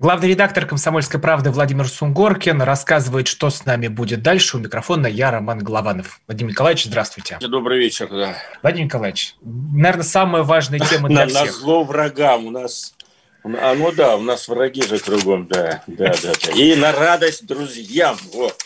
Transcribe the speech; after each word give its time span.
Главный 0.00 0.28
редактор 0.28 0.64
«Комсомольской 0.64 1.18
правды» 1.18 1.50
Владимир 1.50 1.88
Сунгоркин 1.88 2.62
рассказывает, 2.62 3.26
что 3.26 3.50
с 3.50 3.64
нами 3.64 3.88
будет 3.88 4.22
дальше. 4.22 4.56
У 4.56 4.60
микрофона 4.60 5.08
я, 5.08 5.32
Роман 5.32 5.58
Голованов. 5.58 6.20
Владимир 6.28 6.52
Николаевич, 6.52 6.84
здравствуйте. 6.84 7.36
Добрый 7.40 7.80
вечер, 7.80 8.06
да. 8.08 8.36
Владимир 8.62 8.86
Николаевич, 8.86 9.34
наверное, 9.42 10.04
самая 10.04 10.44
важная 10.44 10.78
тема 10.78 11.08
для 11.08 11.26
всех. 11.26 11.46
На 11.46 11.52
зло 11.52 11.82
врагам 11.82 12.46
у 12.46 12.50
нас... 12.52 12.94
А, 13.42 13.74
ну 13.74 13.90
да, 13.90 14.14
у 14.14 14.22
нас 14.22 14.46
враги 14.46 14.82
же 14.82 15.00
кругом, 15.00 15.48
да, 15.48 15.82
да, 15.88 16.14
да, 16.22 16.32
да. 16.46 16.52
И 16.52 16.76
на 16.76 16.92
радость 16.92 17.44
друзьям, 17.44 18.16
вот. 18.32 18.56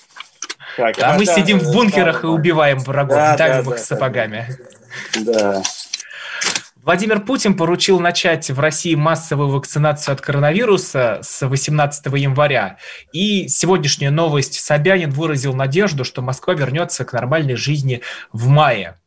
Так, 0.77 0.99
а, 0.99 1.15
а 1.15 1.19
мы 1.19 1.25
да, 1.25 1.35
сидим 1.35 1.61
в 1.61 1.73
бункерах 1.73 2.21
да, 2.21 2.29
и 2.29 2.31
убиваем 2.31 2.79
врагов, 2.81 3.17
да, 3.17 3.37
давим 3.39 3.65
да, 3.65 3.71
их 3.71 3.79
да, 3.79 3.79
сапогами. 3.79 4.59
Да. 5.25 5.63
Владимир 6.85 7.21
Путин 7.21 7.57
поручил 7.57 8.01
начать 8.01 8.51
в 8.51 8.59
России 8.59 8.97
массовую 8.97 9.51
вакцинацию 9.51 10.15
от 10.15 10.21
коронавируса 10.21 11.21
с 11.23 11.47
18 11.47 12.07
января. 12.07 12.79
И 13.13 13.47
сегодняшняя 13.47 14.11
новость. 14.11 14.61
Собянин 14.61 15.11
выразил 15.11 15.55
надежду, 15.55 16.05
что 16.05 16.23
Москва 16.23 16.55
вернется 16.55 17.05
к 17.05 17.13
нормальной 17.13 17.55
жизни 17.55 18.01
в 18.33 18.49
мае. 18.49 18.99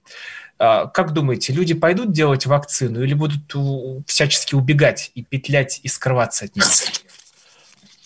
А, 0.57 0.85
как 0.85 1.11
думаете, 1.11 1.51
люди 1.51 1.73
пойдут 1.73 2.13
делать 2.13 2.45
вакцину 2.45 3.03
или 3.03 3.13
будут 3.13 3.53
всячески 4.07 4.55
убегать 4.55 5.11
и 5.13 5.23
петлять 5.23 5.81
и 5.83 5.89
скрываться 5.89 6.45
от 6.45 6.55
нее? 6.55 6.65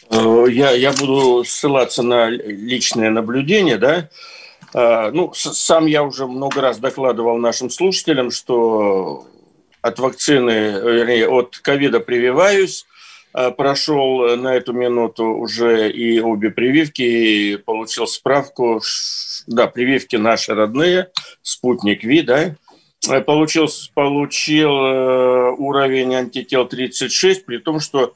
Э, 0.09 0.51
я, 0.51 0.71
я 0.71 0.91
буду 0.93 1.43
ссылаться 1.45 2.01
на 2.01 2.27
личное 2.27 3.11
наблюдение, 3.11 3.77
да. 3.77 4.09
А, 4.73 5.11
ну, 5.11 5.31
сам 5.35 5.85
я 5.85 6.01
уже 6.01 6.25
много 6.25 6.59
раз 6.59 6.79
докладывал 6.79 7.37
нашим 7.37 7.69
слушателям, 7.69 8.31
что 8.31 9.27
от 9.81 9.99
вакцины, 9.99 10.79
вернее, 10.81 11.27
от 11.27 11.57
ковида 11.57 11.99
прививаюсь. 11.99 12.85
Э, 13.33 13.51
прошел 13.51 14.35
на 14.37 14.55
эту 14.55 14.73
минуту 14.73 15.25
уже 15.25 15.91
и 15.91 16.19
обе 16.19 16.49
прививки, 16.49 17.01
и 17.01 17.57
получил 17.57 18.07
справку, 18.07 18.81
да, 19.47 19.67
прививки 19.67 20.15
наши 20.15 20.53
родные, 20.53 21.09
спутник 21.43 22.03
Ви, 22.03 22.21
да, 22.21 22.55
э, 23.07 23.21
получил, 23.21 23.67
получил 23.93 24.71
э, 24.71 25.51
уровень 25.57 26.15
антител 26.15 26.67
36, 26.67 27.45
при 27.45 27.57
том, 27.57 27.79
что 27.79 28.13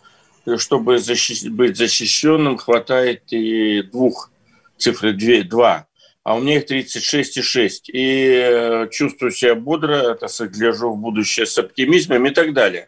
чтобы 0.58 0.98
защищ... 0.98 1.45
быть 1.45 1.77
защищенным, 1.77 2.58
хватает 2.58 3.22
и 3.31 3.83
двух 3.83 4.30
цифры 4.77 5.14
2, 5.14 5.44
2 5.44 5.88
а 6.23 6.35
у 6.35 6.39
меня 6.39 6.57
их 6.57 6.66
36,6. 6.66 7.91
И 7.91 8.27
э, 8.27 8.88
чувствую 8.89 9.31
себя 9.31 9.55
бодро, 9.55 10.16
так 10.16 10.30
сказать, 10.30 10.53
гляжу 10.53 10.91
в 10.91 10.97
будущее 10.97 11.45
с 11.45 11.57
оптимизмом 11.57 12.25
и 12.25 12.30
так 12.30 12.53
далее. 12.53 12.88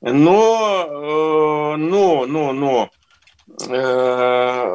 Но, 0.00 0.84
э, 0.86 1.76
но, 1.76 2.26
но, 2.26 2.52
но, 2.52 2.90
э, 3.68 4.68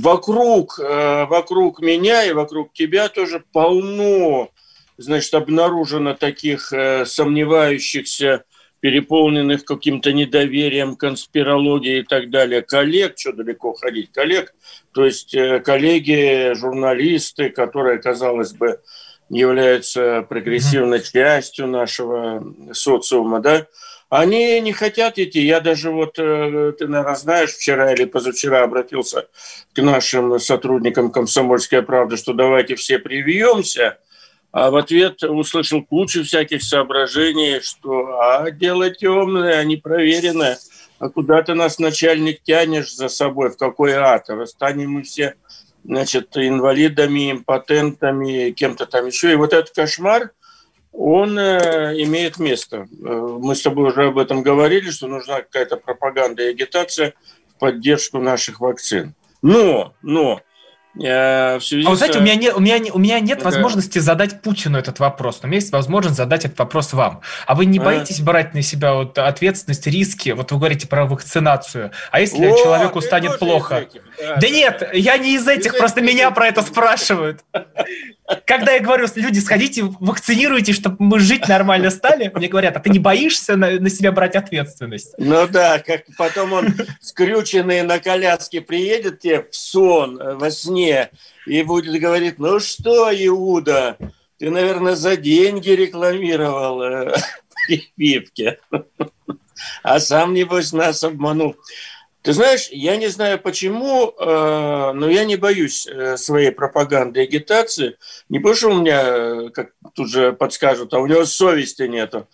вокруг, 0.00 0.78
вокруг 0.78 1.80
меня 1.80 2.24
и 2.24 2.32
вокруг 2.32 2.72
тебя 2.72 3.08
тоже 3.08 3.44
полно, 3.52 4.48
значит, 4.96 5.34
обнаружено 5.34 6.14
таких 6.14 6.72
сомневающихся 7.04 8.44
переполненных 8.80 9.64
каким-то 9.64 10.12
недоверием, 10.12 10.96
конспирологией 10.96 12.00
и 12.00 12.04
так 12.04 12.30
далее 12.30 12.62
коллег, 12.62 13.14
что 13.16 13.32
далеко 13.32 13.72
ходить, 13.74 14.12
коллег, 14.12 14.54
то 14.92 15.04
есть 15.04 15.34
э, 15.34 15.60
коллеги, 15.60 16.54
журналисты, 16.54 17.50
которые, 17.50 17.98
казалось 17.98 18.52
бы, 18.52 18.80
являются 19.28 20.24
прогрессивной 20.28 21.02
частью 21.02 21.66
нашего 21.66 22.54
социума, 22.72 23.40
да, 23.40 23.66
они 24.10 24.58
не 24.60 24.72
хотят 24.72 25.18
идти. 25.18 25.40
Я 25.40 25.60
даже 25.60 25.90
вот, 25.90 26.18
э, 26.18 26.72
ты, 26.78 26.86
наверное, 26.86 27.14
знаешь, 27.16 27.52
вчера 27.52 27.92
или 27.92 28.04
позавчера 28.04 28.62
обратился 28.62 29.26
к 29.74 29.82
нашим 29.82 30.38
сотрудникам 30.38 31.10
«Комсомольской 31.10 31.82
правды», 31.82 32.16
что 32.16 32.32
давайте 32.32 32.74
все 32.76 32.98
привьемся– 32.98 33.98
а 34.50 34.70
в 34.70 34.76
ответ 34.76 35.22
услышал 35.22 35.84
кучу 35.84 36.24
всяких 36.24 36.62
соображений, 36.62 37.60
что 37.60 38.18
а 38.20 38.50
дело 38.50 38.90
темное, 38.90 39.58
а 39.58 39.64
не 39.64 39.76
проверенное. 39.76 40.58
А 40.98 41.10
куда 41.10 41.42
ты 41.42 41.54
нас, 41.54 41.78
начальник, 41.78 42.42
тянешь 42.42 42.94
за 42.94 43.08
собой, 43.08 43.50
в 43.50 43.56
какой 43.56 43.92
ад? 43.92 44.28
А 44.30 44.46
станем 44.46 44.92
мы 44.92 45.02
все 45.02 45.34
значит, 45.84 46.36
инвалидами, 46.36 47.32
импотентами, 47.32 48.50
кем-то 48.50 48.86
там 48.86 49.06
еще. 49.06 49.32
И 49.32 49.36
вот 49.36 49.52
этот 49.52 49.74
кошмар, 49.74 50.32
он 50.92 51.38
э, 51.38 51.94
имеет 52.02 52.38
место. 52.38 52.88
Э, 52.90 53.38
мы 53.40 53.54
с 53.54 53.62
тобой 53.62 53.90
уже 53.90 54.06
об 54.06 54.18
этом 54.18 54.42
говорили, 54.42 54.90
что 54.90 55.06
нужна 55.06 55.42
какая-то 55.42 55.76
пропаганда 55.76 56.42
и 56.42 56.50
агитация 56.50 57.14
в 57.54 57.58
поддержку 57.58 58.18
наших 58.18 58.60
вакцин. 58.60 59.14
Но, 59.40 59.94
но 60.02 60.40
а 61.00 61.58
вы 61.58 61.96
знаете, 61.96 62.18
у 62.18 62.22
меня, 62.22 62.34
не, 62.34 62.50
у 62.50 62.60
меня, 62.60 62.78
у 62.92 62.98
меня 62.98 63.20
нет 63.20 63.38
да. 63.38 63.44
возможности 63.44 63.98
задать 63.98 64.42
Путину 64.42 64.78
этот 64.78 64.98
вопрос, 64.98 65.40
но 65.42 65.46
у 65.46 65.50
меня 65.50 65.60
есть 65.60 65.72
возможность 65.72 66.16
задать 66.16 66.44
этот 66.44 66.58
вопрос 66.58 66.92
вам. 66.92 67.20
А 67.46 67.54
вы 67.54 67.66
не 67.66 67.78
а? 67.78 67.82
боитесь 67.82 68.20
брать 68.20 68.54
на 68.54 68.62
себя 68.62 68.94
вот 68.94 69.18
ответственность, 69.18 69.86
риски? 69.86 70.30
Вот 70.30 70.50
вы 70.50 70.58
говорите 70.58 70.88
про 70.88 71.06
вакцинацию. 71.06 71.92
А 72.10 72.20
если 72.20 72.46
О, 72.46 72.56
человеку 72.56 73.00
станет 73.00 73.38
плохо? 73.38 73.86
Да, 74.18 74.36
да, 74.36 74.48
нет, 74.48 74.90
я 74.92 75.16
не 75.18 75.34
из 75.34 75.46
этих, 75.46 75.74
из 75.74 75.78
просто 75.78 76.00
этих, 76.00 76.12
меня 76.12 76.30
про 76.30 76.48
это 76.48 76.62
спрашивают. 76.62 77.44
Когда 78.44 78.72
я 78.72 78.80
говорю, 78.80 79.06
люди, 79.14 79.38
сходите, 79.38 79.84
вакцинируйте, 80.00 80.74
чтобы 80.74 80.96
мы 80.98 81.18
жить 81.18 81.48
нормально 81.48 81.90
стали, 81.90 82.30
мне 82.34 82.48
говорят, 82.48 82.76
а 82.76 82.80
ты 82.80 82.90
не 82.90 82.98
боишься 82.98 83.56
на, 83.56 83.80
на 83.80 83.88
себя 83.88 84.12
брать 84.12 84.36
ответственность? 84.36 85.14
Ну 85.16 85.48
да, 85.48 85.78
как 85.78 86.02
потом 86.18 86.52
он 86.52 86.74
скрюченный 87.00 87.82
на 87.82 87.98
коляске 88.00 88.60
приедет 88.60 89.20
тебе 89.20 89.46
в 89.50 89.56
сон, 89.56 90.20
э, 90.20 90.34
во 90.34 90.50
сне, 90.50 91.10
и 91.46 91.62
будет 91.62 91.98
говорить, 91.98 92.38
ну 92.38 92.60
что, 92.60 93.10
Иуда, 93.10 93.96
ты, 94.38 94.50
наверное, 94.50 94.94
за 94.94 95.16
деньги 95.16 95.70
рекламировал 95.70 96.82
э, 96.82 97.14
прививки. 97.66 98.58
А 99.82 100.00
сам, 100.00 100.34
небось, 100.34 100.72
нас 100.72 101.02
обманул. 101.02 101.56
Ты 102.22 102.32
знаешь, 102.32 102.68
я 102.70 102.96
не 102.96 103.08
знаю 103.08 103.38
почему, 103.38 104.10
э, 104.10 104.92
но 104.92 105.08
я 105.08 105.24
не 105.24 105.36
боюсь 105.36 105.86
э, 105.86 106.16
своей 106.16 106.50
пропаганды 106.50 107.20
и 107.20 107.22
агитации. 107.24 107.96
Не 108.28 108.38
потому 108.40 108.56
что 108.56 108.68
у 108.70 108.80
меня, 108.80 109.02
э, 109.02 109.50
как 109.50 109.70
тут 109.94 110.10
же 110.10 110.32
подскажут, 110.32 110.92
а 110.94 110.98
у 110.98 111.06
него 111.06 111.24
совести 111.24 111.82
нету. 111.82 112.26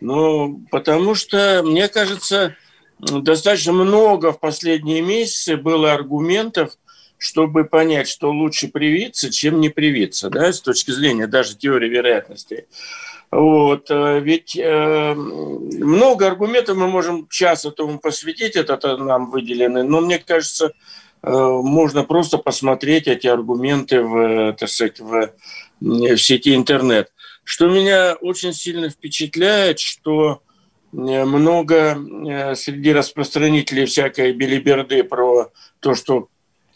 Ну, 0.00 0.64
потому 0.70 1.14
что, 1.14 1.62
мне 1.64 1.88
кажется, 1.88 2.54
достаточно 2.98 3.72
много 3.72 4.32
в 4.32 4.40
последние 4.40 5.00
месяцы 5.00 5.56
было 5.56 5.92
аргументов, 5.92 6.76
чтобы 7.20 7.64
понять, 7.64 8.08
что 8.08 8.32
лучше 8.32 8.68
привиться, 8.68 9.30
чем 9.30 9.60
не 9.60 9.68
привиться, 9.68 10.30
да, 10.30 10.50
с 10.50 10.60
точки 10.62 10.90
зрения 10.90 11.26
даже 11.26 11.54
теории 11.54 11.88
вероятности. 11.88 12.66
Вот, 13.30 13.90
э, 13.90 14.20
ведь 14.20 14.56
э, 14.56 15.14
много 15.14 16.26
аргументов 16.26 16.78
мы 16.78 16.88
можем 16.88 17.28
час 17.28 17.66
этому 17.66 17.98
посвятить, 17.98 18.56
это 18.56 18.96
нам 18.96 19.30
выделены, 19.30 19.82
но 19.82 20.00
мне 20.00 20.18
кажется, 20.18 20.72
э, 21.22 21.30
можно 21.30 22.04
просто 22.04 22.38
посмотреть 22.38 23.06
эти 23.06 23.26
аргументы 23.26 24.00
в, 24.00 24.54
так 24.54 24.68
сказать, 24.70 24.98
в, 24.98 25.30
в 25.80 26.16
сети 26.16 26.54
интернет. 26.54 27.12
Что 27.44 27.68
меня 27.68 28.14
очень 28.14 28.54
сильно 28.54 28.88
впечатляет, 28.88 29.78
что 29.78 30.40
э, 30.94 30.96
много 30.96 31.98
э, 31.98 32.54
среди 32.54 32.94
распространителей 32.94 33.84
всякой 33.84 34.32
белиберды 34.32 35.04
про 35.04 35.52
то, 35.80 35.94
что 35.94 36.30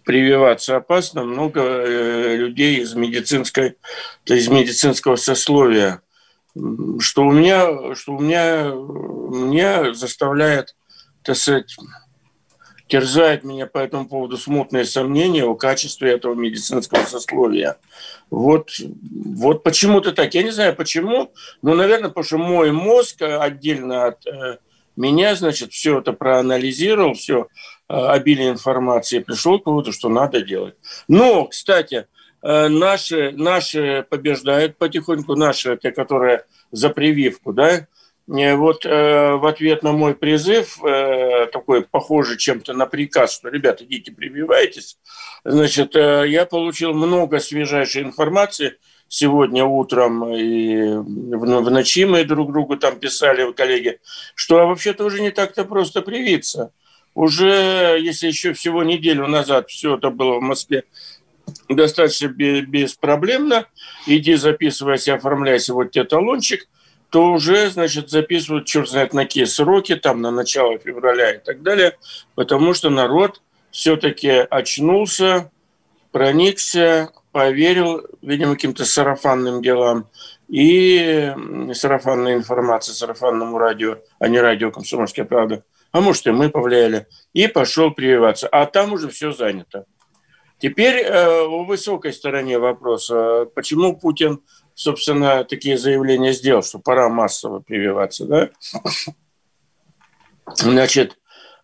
прививаться 0.05 0.77
опасно, 0.77 1.25
много 1.25 1.61
э, 1.61 2.37
людей 2.37 2.81
из 2.81 2.95
медицинской, 2.95 3.77
то 4.25 4.35
из 4.35 4.49
медицинского 4.49 5.17
сословия 5.17 6.01
что 7.01 7.23
у 7.25 7.33
меня, 7.33 7.95
что 7.95 8.12
у 8.12 8.21
меня, 8.21 8.71
меня 8.71 9.93
заставляет, 9.95 10.77
так 11.23 11.37
сказать, 11.37 11.77
терзает 12.87 13.45
меня 13.45 13.67
по 13.67 13.79
этому 13.79 14.06
поводу 14.09 14.37
смутные 14.37 14.85
сомнения 14.85 15.45
о 15.45 15.55
качестве 15.55 16.12
этого 16.12 16.35
медицинского 16.35 17.05
сословия. 17.05 17.77
Вот, 18.31 18.71
вот 18.79 19.62
почему-то 19.62 20.12
так. 20.12 20.35
Я 20.35 20.43
не 20.43 20.51
знаю 20.51 20.77
почему, 20.77 21.33
но, 21.62 21.75
наверное, 21.75 22.09
потому 22.09 22.25
что 22.25 22.39
мой 22.39 22.71
мозг 22.73 23.23
отдельно 23.23 24.06
от 24.06 24.27
э, 24.27 24.59
меня, 24.97 25.35
значит, 25.35 25.73
все 25.73 25.99
это 25.99 26.12
проанализировал, 26.12 27.15
все 27.15 27.49
обилие 27.88 28.50
информации, 28.50 29.19
пришел 29.19 29.58
к 29.58 29.66
выводу, 29.66 29.92
что 29.92 30.08
надо 30.08 30.40
делать. 30.40 30.75
Но, 31.08 31.44
кстати, 31.46 32.06
э, 32.42 32.69
наши, 32.69 33.32
наши 33.32 34.06
побеждают 34.08 34.78
потихоньку, 34.78 35.36
наши, 35.36 35.76
те, 35.76 35.90
которые 35.90 36.44
за 36.70 36.90
прививку, 36.90 37.52
да, 37.52 37.86
вот 38.26 38.86
э, 38.86 39.32
в 39.34 39.44
ответ 39.46 39.82
на 39.82 39.92
мой 39.92 40.14
призыв, 40.14 40.82
э, 40.82 41.46
такой 41.52 41.82
похожий 41.82 42.38
чем-то 42.38 42.72
на 42.72 42.86
приказ, 42.86 43.34
что, 43.34 43.50
ребята, 43.50 43.84
идите 43.84 44.12
прививайтесь, 44.12 44.98
значит, 45.44 45.94
э, 45.94 46.25
я 46.28 46.46
получил 46.46 46.94
много 46.94 47.38
свежайшей 47.38 48.02
информации– 48.02 48.76
сегодня 49.14 49.64
утром 49.64 50.34
и 50.34 50.86
в 50.96 51.70
ночи 51.70 52.04
мы 52.04 52.25
друг 52.25 52.52
другу 52.52 52.76
там 52.76 52.98
писали, 52.98 53.50
коллеги, 53.52 54.00
что 54.34 54.58
а 54.58 54.66
вообще-то 54.66 55.04
уже 55.04 55.20
не 55.20 55.31
так-то 55.31 55.64
просто 55.64 56.02
привиться. 56.02 56.72
Уже, 57.14 57.99
если 58.00 58.26
еще 58.26 58.52
всего 58.52 58.82
неделю 58.82 59.26
назад 59.26 59.69
все 59.69 59.96
это 59.96 60.11
было 60.11 60.38
в 60.38 60.43
Москве 60.43 60.84
достаточно 61.69 62.28
беспроблемно, 62.28 63.66
иди 64.06 64.34
записывайся, 64.34 65.14
оформляйся, 65.14 65.75
вот 65.75 65.90
тебе 65.90 66.05
талончик, 66.05 66.66
то 67.11 67.26
уже, 67.32 67.70
значит, 67.70 68.11
записывают, 68.11 68.66
черт 68.66 68.88
знает, 68.88 69.12
на 69.12 69.25
какие 69.25 69.44
сроки, 69.44 69.94
там, 69.94 70.20
на 70.20 70.31
начало 70.31 70.78
февраля 70.78 71.32
и 71.32 71.38
так 71.38 71.62
далее, 71.62 71.96
потому 72.34 72.75
что 72.75 72.90
народ 72.90 73.40
все-таки 73.70 74.31
очнулся, 74.31 75.50
проникся, 76.10 77.10
поверил, 77.31 78.05
видимо, 78.22 78.55
каким-то 78.55 78.84
сарафанным 78.84 79.62
делам 79.62 80.08
и 80.49 81.32
сарафанной 81.72 82.34
информации, 82.34 82.93
сарафанному 82.93 83.58
радио, 83.58 83.99
а 84.19 84.28
не 84.28 84.40
радио 84.40 84.70
«Комсомольская 84.70 85.25
правда». 85.25 85.62
А 85.94 86.00
может, 86.00 86.26
и 86.26 86.32
мы 86.32 86.50
повлияли. 86.50 87.06
И 87.35 87.46
пошел 87.46 87.93
прививаться. 87.93 88.49
А 88.49 88.67
там 88.67 88.93
уже 88.93 89.08
все 89.08 89.31
занято. 89.31 89.85
Теперь 90.58 90.96
э, 90.96 91.44
о 91.44 91.62
высокой 91.62 92.12
стороне 92.12 92.58
вопроса. 92.58 93.46
Почему 93.55 93.96
Путин, 93.96 94.41
собственно, 94.75 95.44
такие 95.44 95.79
заявления 95.79 96.32
сделал, 96.32 96.64
что 96.64 96.81
пора 96.81 97.08
массово 97.08 97.61
прививаться, 97.61 98.26
да? 98.26 98.50
Значит, 100.56 101.17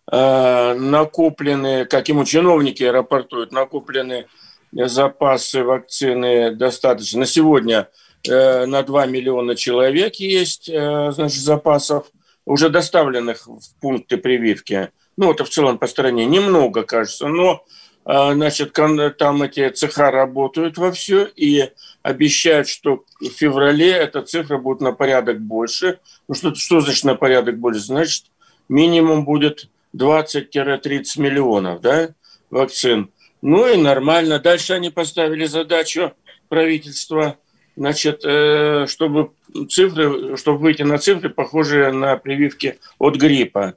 э, 0.09 0.73
накоплены, 0.75 1.83
как 1.83 2.07
ему 2.07 2.23
чиновники 2.23 2.83
рапортуют, 2.83 3.51
накоплены 3.51 4.27
запасы 4.71 5.61
вакцины 5.61 6.55
достаточно. 6.55 7.19
На 7.19 7.25
сегодня 7.25 7.89
э, 8.25 8.65
на 8.65 8.81
2 8.81 9.07
миллиона 9.07 9.57
человек 9.57 10.15
есть 10.15 10.69
э, 10.69 11.11
значит, 11.11 11.41
запасов, 11.41 12.05
уже 12.45 12.69
доставленных 12.69 13.47
в 13.47 13.61
пункты 13.79 14.17
прививки. 14.17 14.89
Ну, 15.17 15.31
это 15.31 15.45
в 15.45 15.49
целом 15.49 15.77
по 15.77 15.87
стране 15.87 16.25
немного, 16.25 16.83
кажется, 16.83 17.27
но 17.27 17.63
э, 18.05 18.33
значит, 18.33 18.73
там 18.73 19.43
эти 19.43 19.69
цеха 19.69 20.11
работают 20.11 20.77
во 20.77 20.91
все 20.91 21.25
и 21.35 21.71
обещают, 22.01 22.67
что 22.67 23.03
в 23.19 23.25
феврале 23.25 23.91
эта 23.91 24.21
цифра 24.21 24.57
будет 24.57 24.81
на 24.81 24.93
порядок 24.93 25.39
больше. 25.39 25.99
Ну, 26.27 26.35
что, 26.35 26.55
что 26.55 26.81
значит 26.81 27.03
на 27.03 27.15
порядок 27.15 27.59
больше? 27.59 27.81
Значит, 27.81 28.25
минимум 28.69 29.25
будет 29.25 29.69
20-30 29.95 31.03
миллионов 31.17 31.81
да, 31.81 32.09
вакцин. 32.49 33.11
Ну 33.41 33.67
и 33.67 33.77
нормально. 33.77 34.39
Дальше 34.39 34.73
они 34.73 34.89
поставили 34.89 35.45
задачу 35.45 36.13
правительства, 36.47 37.37
значит, 37.75 38.21
э, 38.23 38.85
чтобы 38.87 39.31
цифры, 39.69 40.37
чтобы 40.37 40.59
выйти 40.59 40.83
на 40.83 40.97
цифры, 40.97 41.29
похожие 41.29 41.91
на 41.91 42.17
прививки 42.17 42.79
от 42.99 43.15
гриппа. 43.15 43.75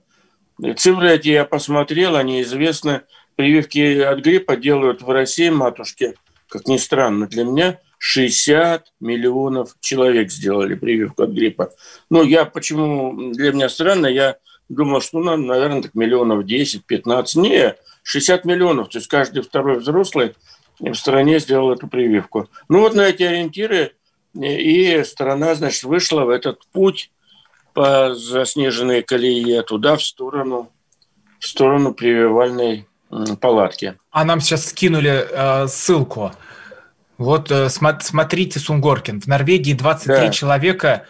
Цифры 0.76 1.12
эти 1.12 1.29
я 1.29 1.44
посмотрел, 1.44 2.17
они 2.17 2.43
известны. 2.43 3.02
Прививки 3.37 4.00
от 4.00 4.20
гриппа 4.20 4.56
делают 4.56 5.02
в 5.02 5.11
России, 5.11 5.49
матушки, 5.49 6.14
как 6.49 6.69
ни 6.69 6.76
странно 6.76 7.26
для 7.26 7.43
меня, 7.43 7.81
60 7.99 8.93
миллионов 9.00 9.75
человек 9.81 10.31
сделали 10.31 10.75
прививку 10.75 11.25
от 11.25 11.31
гриппа. 11.31 11.70
Ну, 12.11 12.23
я 12.23 12.44
почему 12.44 13.32
для 13.32 13.52
меня 13.52 13.69
странно, 13.69 14.06
я 14.06 14.37
думал, 14.69 15.00
что, 15.00 15.19
ну, 15.19 15.37
наверное, 15.37 15.82
так 15.82 15.94
миллионов 15.94 16.44
10-15. 16.44 17.41
Не, 17.41 17.75
60 18.02 18.44
миллионов, 18.44 18.91
то 18.91 18.99
есть 18.99 19.08
каждый 19.08 19.43
второй 19.43 19.79
взрослый 19.79 20.35
в 20.81 20.94
стране 20.94 21.38
сделал 21.38 21.73
эту 21.73 21.87
прививку. 21.87 22.49
Ну 22.69 22.81
вот 22.81 22.94
на 22.94 23.03
эти 23.03 23.23
ориентиры 23.23 23.93
и 24.35 25.03
страна, 25.05 25.55
значит, 25.55 25.85
вышла 25.85 26.25
в 26.25 26.29
этот 26.29 26.67
путь 26.73 27.11
по 27.73 28.15
заснеженной 28.15 29.03
колее 29.03 29.62
туда, 29.62 29.97
в 29.97 30.03
сторону, 30.03 30.71
в 31.38 31.47
сторону 31.47 31.94
прививальной 31.94 32.87
палатки. 33.41 33.97
А 34.11 34.25
нам 34.25 34.41
сейчас 34.41 34.69
скинули 34.69 35.26
э, 35.31 35.69
ссылку. 35.69 36.32
Вот 37.19 37.50
э, 37.50 37.69
смотрите, 37.69 38.59
Сунгоркин, 38.59 39.20
в 39.20 39.27
Норвегии 39.27 39.73
23 39.73 40.15
да. 40.15 40.29
человека 40.31 41.06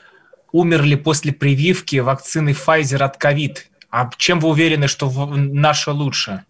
умерли 0.53 0.95
после 0.95 1.33
прививки 1.33 1.97
вакцины 1.97 2.51
Pfizer 2.51 3.03
от 3.03 3.17
ковид. 3.17 3.71
А 3.91 4.11
чем 4.17 4.41
вы 4.41 4.49
уверены, 4.51 4.89
что 4.89 5.11
наша 5.35 5.93
лучше? 5.93 6.45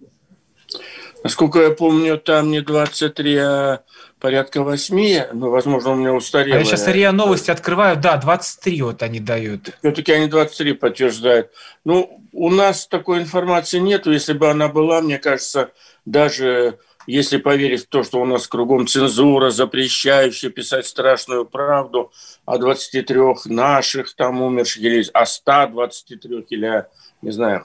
Насколько 1.25 1.62
я 1.62 1.71
помню, 1.71 2.19
там 2.19 2.50
не 2.50 2.61
23, 2.61 3.37
а 3.38 3.81
порядка 4.21 4.62
8. 4.62 5.29
Ну, 5.32 5.49
возможно, 5.49 5.93
у 5.93 5.94
меня 5.94 6.12
устарело. 6.12 6.56
А 6.56 6.59
я 6.59 6.65
сейчас 6.67 6.87
РИА 6.87 7.12
Новости 7.12 7.50
открываю. 7.50 7.97
Да, 7.97 8.19
23 8.19 8.82
вот 8.82 9.03
они 9.03 9.21
дают. 9.21 9.71
Все-таки 9.79 10.12
они 10.12 10.26
23 10.26 10.75
подтверждают. 10.75 11.50
Ну, 11.87 12.21
у 12.32 12.50
нас 12.50 12.87
такой 12.87 13.21
информации 13.21 13.79
нету. 13.79 14.12
Если 14.12 14.35
бы 14.35 14.50
она 14.50 14.69
была, 14.69 15.00
мне 15.00 15.19
кажется, 15.19 15.71
даже 16.05 16.79
если 17.06 17.38
поверить 17.38 17.85
в 17.85 17.88
то, 17.88 18.03
что 18.03 18.20
у 18.20 18.27
нас 18.27 18.47
кругом 18.47 18.87
цензура, 18.87 19.49
запрещающая 19.49 20.50
писать 20.50 20.87
страшную 20.87 21.47
правду 21.47 22.12
о 22.44 22.59
23 22.59 23.19
наших 23.47 24.15
там 24.15 24.43
умерших, 24.43 24.82
или 24.82 25.06
о 25.15 25.25
123, 25.25 26.44
или, 26.50 26.85
не 27.23 27.31
знаю, 27.31 27.65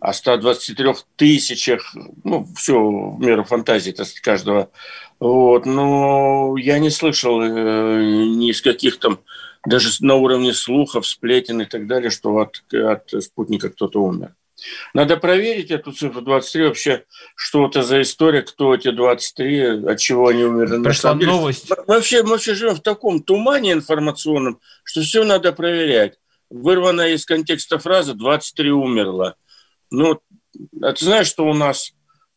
о 0.00 0.12
123 0.12 0.86
тысячах, 1.16 1.94
ну, 2.24 2.46
все 2.56 2.74
в 2.78 3.20
меру 3.20 3.44
фантазии 3.44 3.90
так 3.90 4.06
сказать, 4.06 4.22
каждого. 4.22 4.70
Вот, 5.20 5.66
но 5.66 6.56
я 6.56 6.78
не 6.78 6.90
слышал 6.90 7.42
э, 7.42 7.46
ни 8.36 8.50
из 8.50 8.62
каких 8.62 8.98
там, 8.98 9.20
даже 9.66 9.90
на 10.00 10.14
уровне 10.14 10.52
слухов, 10.52 11.06
сплетен 11.06 11.60
и 11.60 11.64
так 11.64 11.86
далее, 11.86 12.10
что 12.10 12.38
от, 12.38 12.62
от 12.72 13.10
спутника 13.22 13.70
кто-то 13.70 14.00
умер. 14.02 14.34
Надо 14.94 15.16
проверить 15.16 15.70
эту 15.70 15.92
цифру 15.92 16.20
23 16.20 16.64
вообще, 16.64 17.04
что 17.36 17.66
это 17.66 17.82
за 17.82 18.02
история, 18.02 18.42
кто 18.42 18.74
эти 18.74 18.90
23, 18.90 19.86
от 19.86 19.98
чего 19.98 20.28
они 20.28 20.44
умерли. 20.44 20.82
Пришла 20.82 21.14
новость. 21.14 21.70
Мы 21.70 21.94
вообще, 21.94 22.22
мы 22.22 22.30
вообще 22.30 22.54
живем 22.54 22.74
в 22.74 22.82
таком 22.82 23.22
тумане 23.22 23.72
информационном, 23.72 24.60
что 24.84 25.02
все 25.02 25.24
надо 25.24 25.52
проверять. 25.52 26.18
Вырванная 26.50 27.10
из 27.10 27.24
контекста 27.26 27.78
фраза 27.78 28.12
«23 28.12 28.68
умерла». 28.70 29.36
Ну, 29.90 30.20
а 30.82 30.92
ты 30.92 31.04
знаешь, 31.04 31.26
что 31.26 31.46
у 31.46 31.54
нас 31.54 31.92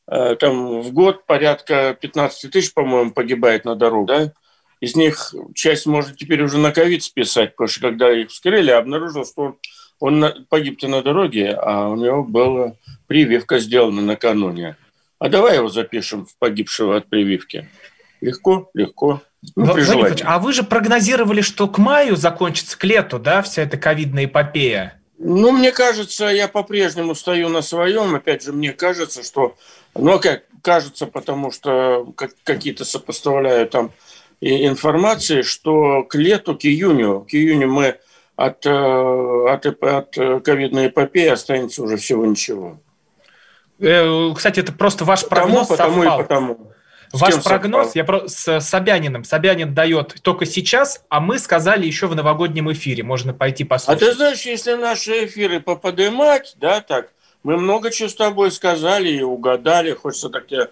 э, 0.08 0.36
там 0.36 0.82
в 0.82 0.92
год 0.92 1.26
порядка 1.26 1.98
15 2.00 2.52
тысяч, 2.52 2.74
по-моему, 2.74 3.12
погибает 3.12 3.66
на 3.66 3.76
дорогу, 3.76 4.08
да? 4.08 4.34
Из 4.80 4.96
них 4.96 5.34
часть 5.54 5.86
можно 5.86 6.16
теперь 6.16 6.42
уже 6.42 6.58
на 6.58 6.72
ковид 6.72 7.04
списать, 7.04 7.52
потому 7.52 7.68
что 7.68 7.82
когда 7.82 8.12
их 8.12 8.30
вскрыли, 8.30 8.72
обнаружил, 8.72 9.26
что 9.26 9.58
он, 10.00 10.24
он 10.24 10.46
погиб-то 10.50 10.88
на 10.88 11.04
дороге, 11.04 11.52
а 11.54 11.88
у 11.88 11.96
него 11.96 12.24
была 12.24 12.74
прививка 13.08 13.60
сделана 13.60 14.02
накануне. 14.02 14.76
А 15.20 15.30
давай 15.30 15.58
его 15.58 15.70
запишем 15.70 16.26
в 16.26 16.36
погибшего 16.38 16.98
от 16.98 17.08
прививки. 17.08 17.70
Легко, 18.22 18.72
легко. 18.74 19.22
Ну, 19.56 19.66
Владимир 19.66 20.18
а 20.24 20.40
вы 20.40 20.54
же 20.54 20.64
прогнозировали, 20.64 21.42
что 21.42 21.68
к 21.68 21.78
маю 21.78 22.16
закончится, 22.16 22.78
к 22.78 22.84
лету, 22.84 23.20
да, 23.20 23.42
вся 23.42 23.64
эта 23.64 23.78
ковидная 23.78 24.26
эпопея? 24.26 25.01
Ну, 25.24 25.52
мне 25.52 25.72
кажется, 25.72 26.26
я 26.26 26.48
по-прежнему 26.48 27.14
стою 27.14 27.50
на 27.50 27.62
своем. 27.62 28.16
Опять 28.16 28.44
же, 28.44 28.54
мне 28.54 28.74
кажется, 28.74 29.24
что... 29.24 29.56
Ну, 29.94 30.20
как 30.20 30.44
кажется, 30.64 31.06
потому 31.06 31.52
что 31.52 32.12
какие-то 32.44 32.86
сопоставляю 32.86 33.68
там 33.68 33.92
информации, 34.40 35.44
что 35.44 36.04
к 36.04 36.16
лету, 36.16 36.58
к 36.58 36.66
июню, 36.66 37.26
к 37.30 37.36
июню 37.36 37.68
мы 37.68 37.98
от, 38.36 38.66
э, 38.66 38.70
от, 38.70 39.66
от 39.66 40.44
ковидной 40.44 40.88
эпопеи 40.88 41.28
останется 41.28 41.84
уже 41.84 41.98
всего 41.98 42.26
ничего. 42.26 42.80
Э, 43.80 44.34
кстати, 44.36 44.60
это 44.60 44.74
просто 44.74 45.06
ваш 45.06 45.28
прогноз 45.28 45.68
потому, 45.68 46.02
потому 46.02 46.04
совпал. 46.04 46.20
и 46.20 46.24
потому. 46.24 46.72
Ваш 47.14 47.44
прогноз, 47.44 47.88
совпал? 47.88 47.92
я 47.96 48.04
про, 48.04 48.28
с 48.28 48.60
Собяниным. 48.62 49.24
Собянин 49.24 49.74
дает 49.74 50.16
только 50.22 50.46
сейчас, 50.46 51.04
а 51.10 51.20
мы 51.20 51.40
сказали 51.40 51.86
еще 51.86 52.08
в 52.08 52.16
новогоднем 52.16 52.72
эфире. 52.72 53.04
Можно 53.04 53.34
пойти 53.34 53.64
послушать. 53.64 54.02
А 54.02 54.06
ты 54.06 54.14
знаешь, 54.14 54.42
если 54.42 54.74
наши 54.74 55.26
эфиры 55.26 55.60
поподымать, 55.60 56.56
да, 56.58 56.82
так, 56.82 57.10
мы 57.44 57.58
много 57.58 57.92
чего 57.92 58.10
с 58.10 58.16
тобой 58.16 58.52
сказали 58.52 59.10
и 59.10 59.22
угадали. 59.22 59.94
Хочется 59.94 60.30
так 60.30 60.48
тебе 60.48 60.70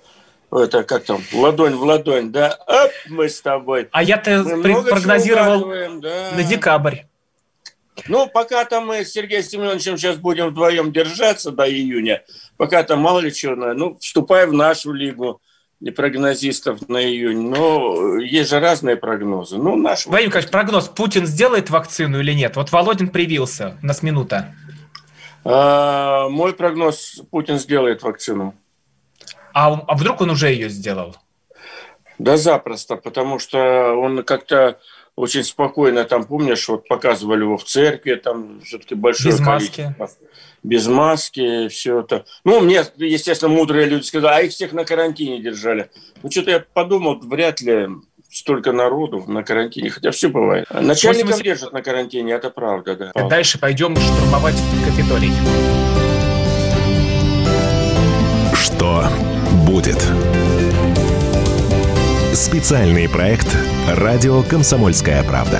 это 0.52 0.84
как 0.84 1.04
там, 1.04 1.22
ладонь 1.34 1.76
в 1.76 1.84
ладонь, 1.84 2.32
да, 2.32 2.58
оп, 2.68 2.92
мы 3.08 3.30
с 3.30 3.42
тобой. 3.42 3.88
А 3.92 4.02
я-то 4.02 4.44
прогнозировал 4.44 5.70
да. 6.02 6.32
на 6.36 6.44
декабрь. 6.44 7.02
Ну, 8.08 8.28
пока 8.28 8.66
там 8.66 8.88
мы 8.88 9.04
с 9.04 9.12
Сергеем 9.12 9.44
Семеновичем 9.44 9.98
сейчас 9.98 10.16
будем 10.16 10.48
вдвоем 10.48 10.92
держаться 10.92 11.52
до 11.52 11.70
июня, 11.70 12.24
пока 12.58 12.84
там 12.84 13.00
мало 13.00 13.20
ли 13.20 13.34
чего, 13.34 13.56
ну, 13.74 13.98
вступай 14.00 14.48
в 14.48 14.54
нашу 14.54 14.94
лигу 14.94 15.42
прогнозистов 15.96 16.90
на 16.90 17.04
июнь. 17.04 17.50
Но 17.50 18.18
есть 18.18 18.50
же 18.50 18.60
разные 18.60 18.98
прогнозы. 18.98 19.58
Ну, 19.58 19.76
наш... 19.76 20.06
Владимир 20.06 20.28
Николаевич, 20.28 20.52
прогноз. 20.52 20.90
Путин 20.90 21.26
сделает 21.26 21.70
вакцину 21.70 22.20
или 22.20 22.34
нет? 22.34 22.56
Вот 22.56 22.72
Володин 22.72 23.10
привился. 23.10 23.78
У 23.82 23.86
нас 23.86 24.04
минута. 24.04 24.54
А, 25.46 26.28
мой 26.30 26.54
прогноз. 26.54 27.22
Путин 27.32 27.58
сделает 27.60 28.04
вакцину. 28.04 28.54
А, 29.54 29.74
а 29.74 29.96
вдруг 29.96 30.22
он 30.22 30.32
уже 30.32 30.50
ее 30.50 30.70
сделал? 30.70 31.16
Да 32.18 32.36
запросто, 32.36 32.98
потому 32.98 33.40
что 33.40 33.94
он 33.94 34.24
как-то 34.24 34.78
очень 35.16 35.44
спокойно, 35.44 36.04
там, 36.06 36.26
помнишь, 36.26 36.68
вот 36.70 36.88
показывали 36.88 37.42
его 37.42 37.58
в 37.58 37.64
церкви, 37.64 38.16
там 38.16 38.62
все-таки 38.62 38.96
большое 38.96 39.34
Без 39.34 39.40
маски. 39.42 39.96
Без 40.64 40.88
маски, 40.88 41.68
все 41.70 42.02
это. 42.02 42.26
Ну, 42.44 42.60
мне, 42.60 42.84
естественно, 42.98 43.54
мудрые 43.54 43.86
люди 43.86 44.04
сказали, 44.04 44.34
а 44.34 44.42
их 44.42 44.52
всех 44.52 44.74
на 44.74 44.84
карантине 44.86 45.42
держали. 45.42 45.90
Ну, 46.22 46.30
что-то 46.30 46.52
я 46.52 46.66
подумал, 46.74 47.20
вряд 47.22 47.62
ли 47.62 47.88
столько 48.30 48.72
народу 48.72 49.24
на 49.28 49.44
карантине, 49.44 49.90
хотя 49.90 50.12
все 50.12 50.30
бывает. 50.30 50.68
Начальников 50.70 51.32
80... 51.32 51.44
держат 51.44 51.74
на 51.74 51.82
карантине, 51.82 52.34
это 52.34 52.50
правда, 52.50 52.96
да. 52.96 53.28
Дальше 53.28 53.60
пойдем 53.60 53.96
штурмовать 53.96 54.56
Капитолий. 54.86 55.32
Что 58.54 59.06
будет? 59.66 59.98
Специальный 62.34 63.10
проект 63.10 63.48
«Радио 63.88 64.44
Комсомольская 64.44 65.24
правда». 65.24 65.60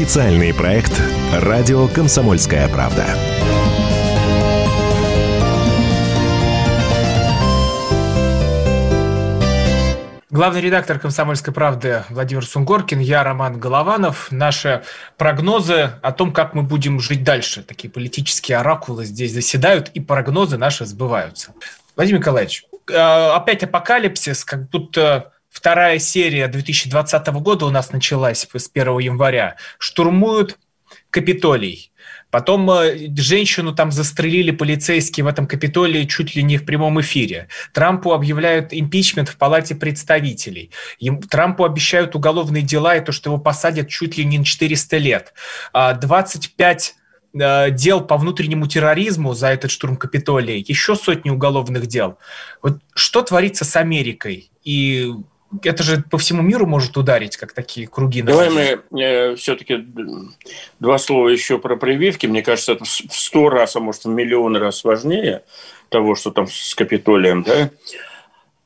Специальный 0.00 0.54
проект 0.54 0.98
«Радио 1.42 1.86
Комсомольская 1.86 2.66
правда». 2.68 3.04
Главный 10.30 10.62
редактор 10.62 10.98
«Комсомольской 10.98 11.52
правды» 11.52 12.04
Владимир 12.08 12.46
Сунгоркин, 12.46 12.98
я 12.98 13.22
Роман 13.22 13.60
Голованов. 13.60 14.32
Наши 14.32 14.84
прогнозы 15.18 15.90
о 16.00 16.12
том, 16.12 16.32
как 16.32 16.54
мы 16.54 16.62
будем 16.62 16.98
жить 16.98 17.22
дальше. 17.22 17.62
Такие 17.62 17.90
политические 17.90 18.56
оракулы 18.56 19.04
здесь 19.04 19.34
заседают, 19.34 19.90
и 19.90 20.00
прогнозы 20.00 20.56
наши 20.56 20.86
сбываются. 20.86 21.52
Владимир 21.94 22.20
Николаевич, 22.20 22.64
э, 22.88 22.96
опять 22.96 23.64
апокалипсис, 23.64 24.46
как 24.46 24.70
будто 24.70 25.32
вторая 25.50 25.98
серия 25.98 26.48
2020 26.48 27.26
года 27.28 27.66
у 27.66 27.70
нас 27.70 27.92
началась 27.92 28.48
с 28.52 28.70
1 28.72 28.98
января. 28.98 29.56
Штурмуют 29.78 30.58
Капитолий. 31.10 31.90
Потом 32.30 32.70
э, 32.70 33.08
женщину 33.16 33.74
там 33.74 33.90
застрелили 33.90 34.52
полицейские 34.52 35.24
в 35.24 35.26
этом 35.26 35.46
Капитолии 35.46 36.04
чуть 36.04 36.36
ли 36.36 36.42
не 36.42 36.56
в 36.56 36.64
прямом 36.64 37.00
эфире. 37.00 37.48
Трампу 37.72 38.12
объявляют 38.12 38.68
импичмент 38.72 39.28
в 39.28 39.36
Палате 39.36 39.74
представителей. 39.74 40.70
Трампу 41.28 41.64
обещают 41.64 42.14
уголовные 42.14 42.62
дела 42.62 42.96
и 42.96 43.04
то, 43.04 43.12
что 43.12 43.30
его 43.30 43.38
посадят 43.38 43.88
чуть 43.88 44.16
ли 44.16 44.24
не 44.24 44.38
на 44.38 44.44
400 44.44 44.96
лет. 44.98 45.34
25 45.72 46.94
а, 47.34 47.66
э, 47.66 47.70
дел 47.72 48.00
по 48.00 48.16
внутреннему 48.16 48.66
терроризму 48.66 49.34
за 49.34 49.48
этот 49.48 49.72
штурм 49.72 49.96
Капитолия, 49.96 50.56
еще 50.56 50.94
сотни 50.94 51.30
уголовных 51.30 51.86
дел. 51.88 52.18
Вот 52.62 52.80
что 52.94 53.22
творится 53.22 53.64
с 53.64 53.74
Америкой? 53.74 54.50
И 54.62 55.12
это 55.62 55.82
же 55.82 56.02
по 56.10 56.18
всему 56.18 56.42
миру 56.42 56.66
может 56.66 56.96
ударить, 56.96 57.36
как 57.36 57.52
такие 57.52 57.86
круги. 57.86 58.22
Давай 58.22 58.50
мы 58.50 59.00
э, 59.00 59.34
все-таки 59.36 59.84
два 60.78 60.98
слова 60.98 61.28
еще 61.28 61.58
про 61.58 61.76
прививки. 61.76 62.26
Мне 62.26 62.42
кажется, 62.42 62.72
это 62.72 62.84
в 62.84 62.88
сто 62.88 63.48
раз, 63.48 63.76
а 63.76 63.80
может 63.80 64.04
в 64.04 64.08
миллион 64.08 64.56
раз 64.56 64.84
важнее 64.84 65.42
того, 65.88 66.14
что 66.14 66.30
там 66.30 66.46
с 66.48 66.74
Капитолием. 66.74 67.42
Да? 67.42 67.70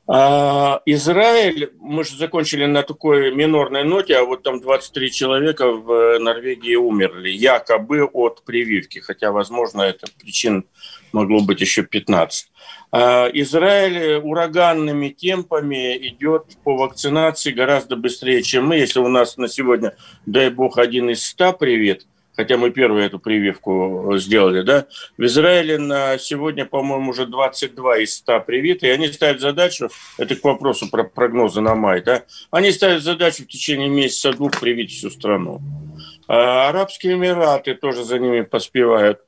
А 0.07 0.81
Израиль, 0.85 1.71
мы 1.79 2.03
же 2.03 2.15
закончили 2.15 2.65
на 2.65 2.83
такой 2.83 3.33
минорной 3.33 3.83
ноте, 3.83 4.17
а 4.17 4.23
вот 4.23 4.43
там 4.43 4.61
23 4.61 5.11
человека 5.11 5.71
в 5.71 6.19
Норвегии 6.19 6.75
умерли, 6.75 7.29
якобы 7.29 8.05
от 8.05 8.43
прививки, 8.45 8.99
хотя, 8.99 9.31
возможно, 9.31 9.81
это 9.81 10.05
причин 10.19 10.67
могло 11.11 11.41
быть 11.41 11.61
еще 11.61 11.81
15. 11.81 12.51
А 12.91 13.27
Израиль 13.33 14.21
ураганными 14.23 15.09
темпами 15.09 15.97
идет 15.97 16.55
по 16.63 16.77
вакцинации 16.77 17.51
гораздо 17.51 17.95
быстрее, 17.95 18.43
чем 18.43 18.67
мы. 18.67 18.75
Если 18.75 18.99
у 18.99 19.07
нас 19.07 19.37
на 19.37 19.47
сегодня, 19.47 19.95
дай 20.27 20.51
бог, 20.51 20.77
один 20.77 21.09
из 21.09 21.25
ста 21.25 21.51
привет, 21.51 22.05
хотя 22.35 22.57
мы 22.57 22.71
первую 22.71 23.03
эту 23.03 23.19
прививку 23.19 24.13
сделали, 24.17 24.61
да, 24.61 24.87
в 25.17 25.23
Израиле 25.25 25.77
на 25.77 26.17
сегодня, 26.17 26.65
по-моему, 26.65 27.11
уже 27.11 27.25
22 27.25 27.99
из 27.99 28.15
100 28.17 28.41
привиты, 28.41 28.87
и 28.87 28.91
они 28.91 29.07
ставят 29.07 29.41
задачу, 29.41 29.89
это 30.17 30.35
к 30.35 30.43
вопросу 30.43 30.89
про 30.89 31.03
прогнозы 31.03 31.61
на 31.61 31.75
май, 31.75 32.01
да, 32.01 32.23
они 32.51 32.71
ставят 32.71 33.03
задачу 33.03 33.43
в 33.43 33.47
течение 33.47 33.89
месяца-двух 33.89 34.59
привить 34.59 34.91
всю 34.91 35.09
страну. 35.09 35.61
А 36.27 36.69
Арабские 36.69 37.13
Эмираты 37.13 37.75
тоже 37.75 38.03
за 38.03 38.19
ними 38.19 38.41
поспевают. 38.41 39.19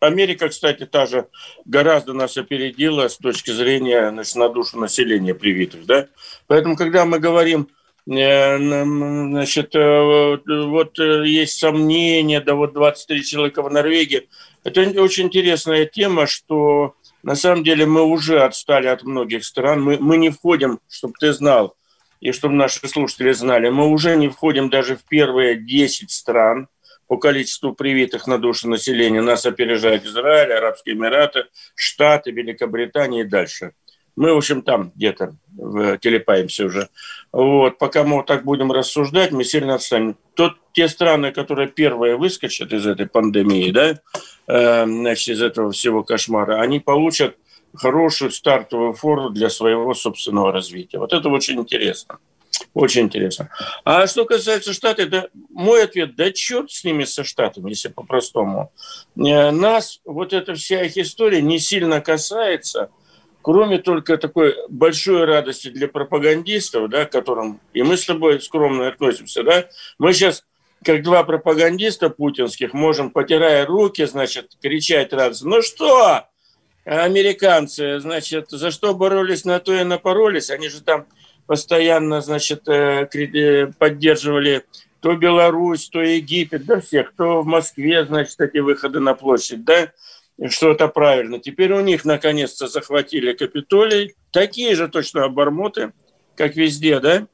Америка, 0.00 0.48
кстати, 0.48 0.86
та 0.86 1.06
же 1.06 1.26
гораздо 1.64 2.12
нас 2.12 2.36
опередила 2.36 3.08
с 3.08 3.16
точки 3.16 3.50
зрения 3.50 4.10
значит, 4.10 4.36
на 4.36 4.48
душу 4.48 4.78
населения 4.78 5.34
привитых. 5.34 5.86
Да? 5.86 6.06
Поэтому, 6.46 6.76
когда 6.76 7.04
мы 7.04 7.18
говорим, 7.18 7.68
значит, 8.06 9.74
э, 9.74 10.38
вот 10.46 10.98
э, 10.98 11.26
есть 11.26 11.58
сомнения, 11.58 12.40
да 12.40 12.54
вот 12.54 12.72
23 12.72 13.24
человека 13.24 13.62
в 13.62 13.70
Норвегии, 13.70 14.28
это 14.64 14.82
очень 15.00 15.26
интересная 15.26 15.86
тема, 15.86 16.26
что 16.26 16.94
на 17.22 17.34
самом 17.34 17.64
деле 17.64 17.84
мы 17.86 18.02
уже 18.02 18.40
отстали 18.42 18.86
от 18.86 19.02
многих 19.02 19.44
стран. 19.44 19.82
Мы, 19.82 19.98
мы 19.98 20.16
не 20.18 20.30
входим, 20.30 20.78
чтобы 20.88 21.14
ты 21.18 21.32
знал, 21.32 21.74
и 22.20 22.32
чтобы 22.32 22.54
наши 22.54 22.86
слушатели 22.88 23.32
знали, 23.32 23.70
мы 23.70 23.88
уже 23.88 24.16
не 24.16 24.28
входим 24.28 24.70
даже 24.70 24.96
в 24.96 25.04
первые 25.04 25.56
10 25.56 26.10
стран– 26.10 26.68
по 27.06 27.18
количеству 27.18 27.72
привитых 27.72 28.26
на 28.26 28.38
душу 28.38 28.68
населения 28.68 29.20
нас 29.20 29.46
опережает 29.46 30.04
Израиль, 30.04 30.52
Арабские 30.52 30.96
Эмираты, 30.96 31.46
Штаты, 31.74 32.30
Великобритания 32.32 33.20
и 33.20 33.24
дальше. 33.24 33.72
Мы, 34.16 34.32
в 34.32 34.38
общем, 34.38 34.62
там 34.62 34.92
где-то 34.94 35.36
телепаемся 36.00 36.64
уже. 36.64 36.88
Вот. 37.32 37.78
Пока 37.78 38.02
мы 38.02 38.16
вот 38.16 38.26
так 38.26 38.44
будем 38.44 38.72
рассуждать, 38.72 39.30
мы 39.30 39.44
сильно 39.44 39.74
отстанем. 39.74 40.16
Тот, 40.34 40.54
те 40.72 40.88
страны, 40.88 41.32
которые 41.32 41.68
первые 41.68 42.16
выскочат 42.16 42.72
из 42.72 42.86
этой 42.86 43.06
пандемии, 43.06 43.70
да, 43.70 44.00
э, 44.48 44.84
значит, 44.86 45.28
из 45.28 45.42
этого 45.42 45.70
всего 45.72 46.02
кошмара, 46.02 46.60
они 46.60 46.80
получат 46.80 47.36
хорошую 47.74 48.30
стартовую 48.30 48.94
фору 48.94 49.30
для 49.30 49.50
своего 49.50 49.92
собственного 49.94 50.52
развития. 50.52 50.98
Вот 50.98 51.12
это 51.12 51.28
очень 51.28 51.60
интересно. 51.60 52.18
Очень 52.74 53.02
интересно. 53.02 53.50
А 53.84 54.06
что 54.06 54.24
касается 54.24 54.72
Штатов, 54.72 55.08
да, 55.10 55.26
мой 55.50 55.84
ответ, 55.84 56.14
да 56.14 56.30
черт 56.30 56.70
с 56.70 56.84
ними, 56.84 57.04
со 57.04 57.24
Штатами, 57.24 57.70
если 57.70 57.88
по-простому. 57.88 58.72
Э, 59.16 59.50
нас 59.50 60.00
вот 60.04 60.32
эта 60.32 60.54
вся 60.54 60.84
их 60.84 60.96
история 60.96 61.42
не 61.42 61.58
сильно 61.58 62.00
касается, 62.00 62.90
кроме 63.46 63.78
только 63.78 64.18
такой 64.18 64.56
большой 64.68 65.24
радости 65.24 65.68
для 65.68 65.86
пропагандистов, 65.86 66.90
да, 66.90 67.04
к 67.04 67.12
которым 67.12 67.60
и 67.74 67.84
мы 67.84 67.96
с 67.96 68.04
тобой 68.04 68.40
скромно 68.40 68.88
относимся, 68.88 69.44
да, 69.44 69.66
мы 70.00 70.12
сейчас 70.12 70.42
как 70.84 71.04
два 71.04 71.22
пропагандиста 71.22 72.10
путинских 72.10 72.72
можем, 72.72 73.10
потирая 73.10 73.64
руки, 73.64 74.04
значит, 74.04 74.56
кричать 74.60 75.12
радостно, 75.12 75.50
ну 75.50 75.62
что, 75.62 76.24
американцы, 76.84 78.00
значит, 78.00 78.50
за 78.50 78.72
что 78.72 78.96
боролись, 78.96 79.44
на 79.44 79.60
то 79.60 79.72
и 79.72 79.84
напоролись, 79.84 80.50
они 80.50 80.68
же 80.68 80.82
там 80.82 81.06
постоянно, 81.46 82.22
значит, 82.22 82.66
э, 82.66 83.08
э, 83.14 83.68
поддерживали 83.78 84.64
то 84.98 85.14
Беларусь, 85.14 85.88
то 85.88 86.00
Египет, 86.00 86.64
да 86.64 86.80
всех, 86.80 87.12
кто 87.12 87.42
в 87.42 87.46
Москве, 87.46 88.04
значит, 88.06 88.40
эти 88.40 88.58
выходы 88.58 88.98
на 88.98 89.14
площадь, 89.14 89.64
да, 89.64 89.92
что 90.48 90.72
это 90.72 90.88
правильно. 90.88 91.38
Теперь 91.38 91.72
у 91.72 91.80
них 91.80 92.04
наконец-то 92.04 92.66
захватили 92.66 93.32
Капитолий. 93.32 94.14
Такие 94.30 94.74
же 94.74 94.88
точно 94.88 95.24
обормоты, 95.24 95.92
как 96.34 96.56
везде, 96.56 97.00
да? 97.00 97.26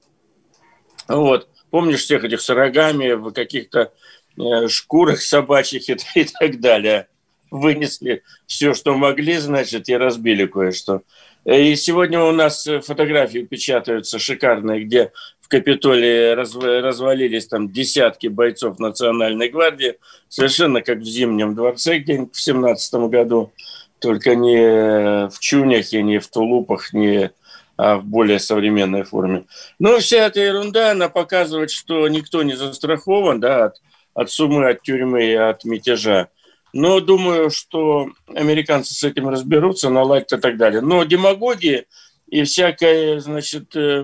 Вот. 1.09 1.49
Помнишь 1.71 2.01
всех 2.01 2.25
этих 2.25 2.41
с 2.41 2.49
рогами 2.51 3.13
в 3.13 3.33
каких-то 3.33 3.93
э, 4.39 4.69
шкурах 4.69 5.21
собачьих 5.21 5.89
и, 5.89 5.97
и 6.21 6.25
так 6.25 6.61
далее. 6.61 7.09
Вынесли 7.51 8.23
все, 8.47 8.73
что 8.73 8.95
могли, 8.95 9.37
значит, 9.37 9.89
и 9.89 9.97
разбили 9.97 10.47
кое-что. 10.47 11.03
И 11.45 11.75
сегодня 11.75 12.23
у 12.23 12.31
нас 12.31 12.69
фотографии 12.85 13.41
печатаются 13.41 14.19
шикарные, 14.19 14.85
где 14.85 15.13
Капитолии 15.53 16.33
развалились 16.33 17.47
там 17.47 17.71
десятки 17.71 18.27
бойцов 18.29 18.79
Национальной 18.79 19.51
гвардии, 19.51 19.99
совершенно 20.31 20.81
как 20.81 21.01
в 21.01 21.05
Зимнем 21.05 21.55
дворце 21.55 22.03
в 22.03 22.41
семнадцатом 22.41 23.11
году, 23.11 23.53
только 23.99 24.35
не 24.35 25.29
в 25.29 25.39
чунях 25.41 25.93
и 25.93 26.03
не 26.03 26.21
в 26.21 26.29
тулупах, 26.29 26.95
не 26.95 27.33
а 27.77 27.99
в 27.99 28.05
более 28.07 28.39
современной 28.39 29.03
форме. 29.03 29.45
Но 29.79 29.99
вся 29.99 30.27
эта 30.27 30.41
ерунда, 30.41 30.93
она 30.93 31.11
показывает, 31.11 31.71
что 31.71 32.09
никто 32.09 32.43
не 32.43 32.55
застрахован 32.55 33.39
да, 33.39 33.67
от, 33.67 33.83
от 34.15 34.31
суммы, 34.31 34.71
от 34.71 34.81
тюрьмы 34.81 35.23
и 35.27 35.35
от 35.35 35.67
мятежа. 35.67 36.29
Но 36.73 37.01
думаю, 37.01 37.51
что 37.51 38.09
американцы 38.35 38.95
с 38.95 39.05
этим 39.05 39.29
разберутся, 39.29 39.91
наладят 39.91 40.33
и 40.33 40.39
так 40.39 40.57
далее. 40.57 40.81
Но 40.81 41.05
демагогии 41.05 41.85
и 42.33 42.45
всякое, 42.45 43.21
значит, 43.21 43.77
э, 43.77 44.03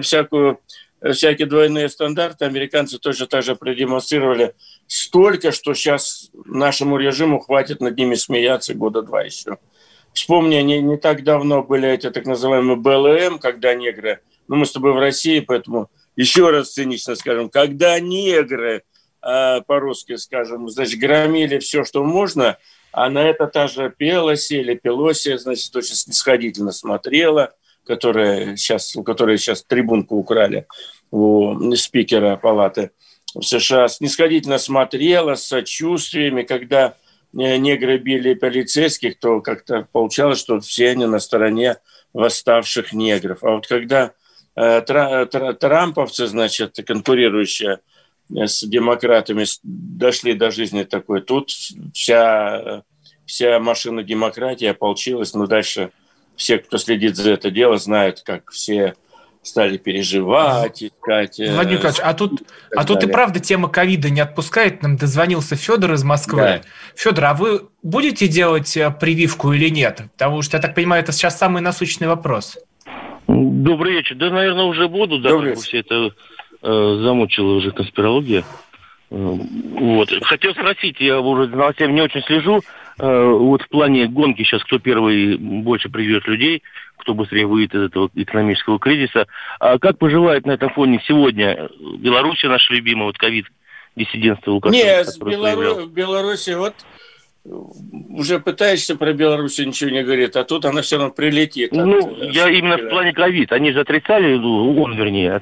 всякую, 0.00 0.60
всякие 1.12 1.46
двойные 1.46 1.90
стандарты 1.90 2.46
американцы 2.46 2.98
тоже 2.98 3.26
так 3.26 3.42
же 3.42 3.54
продемонстрировали 3.54 4.54
столько, 4.86 5.52
что 5.52 5.74
сейчас 5.74 6.30
нашему 6.46 6.96
режиму 6.96 7.38
хватит 7.38 7.82
над 7.82 7.98
ними 7.98 8.14
смеяться 8.14 8.72
года 8.72 9.02
два 9.02 9.24
еще. 9.24 9.58
Вспомни, 10.14 10.56
не, 10.62 10.80
не 10.80 10.96
так 10.96 11.22
давно 11.22 11.62
были 11.62 11.86
эти 11.86 12.08
так 12.08 12.24
называемые 12.24 12.76
БЛМ, 12.76 13.38
когда 13.38 13.74
негры, 13.74 14.20
ну 14.48 14.56
мы 14.56 14.64
с 14.64 14.72
тобой 14.72 14.94
в 14.94 14.98
России, 14.98 15.40
поэтому 15.40 15.90
еще 16.16 16.48
раз 16.48 16.72
цинично 16.72 17.14
скажем, 17.14 17.50
когда 17.50 18.00
негры 18.00 18.84
а, 19.20 19.60
по-русски 19.60 20.16
скажем, 20.16 20.70
значит, 20.70 20.98
громили 20.98 21.58
все, 21.58 21.84
что 21.84 22.04
можно, 22.04 22.56
а 22.92 23.08
на 23.10 23.20
это 23.20 23.46
та 23.46 23.68
же 23.68 23.92
Пелоси 23.96 24.54
или 24.54 24.74
Пелоси, 24.74 25.36
значит, 25.36 25.74
очень 25.74 25.94
снисходительно 25.94 26.72
смотрела, 26.72 27.52
которая 27.86 28.56
сейчас, 28.56 28.96
у 28.96 29.02
которой 29.02 29.38
сейчас 29.38 29.62
трибунку 29.62 30.16
украли 30.16 30.66
у 31.10 31.74
спикера 31.74 32.36
палаты 32.36 32.90
в 33.34 33.42
США, 33.42 33.88
снисходительно 33.88 34.58
смотрела 34.58 35.34
с 35.34 35.46
сочувствиями, 35.46 36.42
когда 36.42 36.94
э, 37.36 37.56
негры 37.56 37.98
били 37.98 38.34
полицейских, 38.34 39.18
то 39.18 39.40
как-то 39.40 39.86
получалось, 39.92 40.40
что 40.40 40.60
все 40.60 40.90
они 40.90 41.06
на 41.06 41.20
стороне 41.20 41.76
восставших 42.12 42.92
негров. 42.92 43.42
А 43.42 43.52
вот 43.52 43.66
когда 43.66 44.12
э, 44.56 44.80
трамповцы, 44.80 46.26
значит, 46.26 46.76
конкурирующие 46.86 47.78
с 48.34 48.62
демократами 48.66 49.44
дошли 49.62 50.34
до 50.34 50.50
жизни 50.50 50.84
такой. 50.84 51.20
Тут 51.20 51.50
вся, 51.92 52.82
вся 53.26 53.58
машина 53.58 54.02
демократии 54.02 54.66
ополчилась, 54.66 55.34
но 55.34 55.46
дальше 55.46 55.90
все, 56.36 56.58
кто 56.58 56.78
следит 56.78 57.16
за 57.16 57.32
это 57.32 57.50
дело, 57.50 57.76
знают, 57.76 58.22
как 58.22 58.50
все 58.50 58.94
стали 59.42 59.78
переживать, 59.78 60.82
искать. 60.82 61.40
Э, 61.40 61.54
Владимир 61.54 61.78
Николаевич, 61.78 62.02
а 62.04 62.14
тут, 62.14 62.42
а 62.76 62.84
тут 62.84 63.02
и 63.04 63.06
правда 63.06 63.40
тема 63.40 63.68
ковида 63.68 64.10
не 64.10 64.20
отпускает. 64.20 64.82
Нам 64.82 64.96
дозвонился 64.96 65.56
Федор 65.56 65.92
из 65.92 66.04
Москвы. 66.04 66.40
Да. 66.40 66.60
Федор, 66.94 67.24
а 67.24 67.34
вы 67.34 67.68
будете 67.82 68.28
делать 68.28 68.76
э, 68.76 68.90
прививку 68.90 69.52
или 69.52 69.68
нет? 69.68 70.02
Потому 70.12 70.42
что, 70.42 70.56
я 70.56 70.62
так 70.62 70.74
понимаю, 70.74 71.02
это 71.02 71.12
сейчас 71.12 71.38
самый 71.38 71.62
насущный 71.62 72.06
вопрос. 72.06 72.58
Добрый 73.26 73.94
вечер. 73.94 74.16
Да, 74.16 74.30
наверное, 74.30 74.64
уже 74.64 74.88
буду, 74.88 75.20
да, 75.20 75.30
Добрый 75.30 75.54
все 75.54 75.78
это 75.78 76.10
замучила 76.62 77.54
уже 77.54 77.70
конспирология. 77.72 78.44
Э, 79.10 79.14
вот. 79.14 80.10
Хотел 80.22 80.52
спросить, 80.52 81.00
я 81.00 81.20
уже 81.20 81.50
за 81.50 81.56
новостями 81.56 81.92
не 81.92 82.02
очень 82.02 82.22
слежу, 82.22 82.60
э, 82.98 83.28
вот 83.28 83.62
в 83.62 83.68
плане 83.68 84.06
гонки 84.06 84.42
сейчас, 84.42 84.62
кто 84.64 84.78
первый 84.78 85.36
больше 85.36 85.88
приведет 85.88 86.26
людей, 86.26 86.62
кто 86.96 87.14
быстрее 87.14 87.46
выйдет 87.46 87.74
из 87.74 87.82
этого 87.84 88.10
экономического 88.14 88.78
кризиса. 88.78 89.26
А 89.58 89.78
как 89.78 89.98
поживает 89.98 90.46
на 90.46 90.52
этом 90.52 90.70
фоне 90.70 91.02
сегодня 91.06 91.68
Беларусь, 91.98 92.42
наша 92.44 92.74
любимая, 92.74 93.06
вот 93.06 93.18
ковид, 93.18 93.46
диссидентство 93.96 94.52
Лукашенко? 94.52 94.86
Нет, 94.86 95.06
в, 95.06 95.28
Белору... 95.28 95.86
в 95.86 95.92
Беларуси 95.92 96.50
вот 96.50 96.74
уже 97.44 98.38
пытаешься 98.38 98.96
про 98.96 99.14
Беларусь 99.14 99.58
ничего 99.58 99.90
не 99.90 100.02
говорит, 100.02 100.36
а 100.36 100.44
тут 100.44 100.66
она 100.66 100.82
все 100.82 100.98
равно 100.98 101.12
прилетит. 101.12 101.72
Ну, 101.72 101.98
от, 101.98 102.34
я 102.34 102.50
именно 102.50 102.76
в 102.76 102.90
плане 102.90 103.14
ковид. 103.14 103.50
Они 103.52 103.72
же 103.72 103.80
отрицали, 103.80 104.36
ну, 104.36 104.80
он, 104.80 104.94
вернее, 104.94 105.40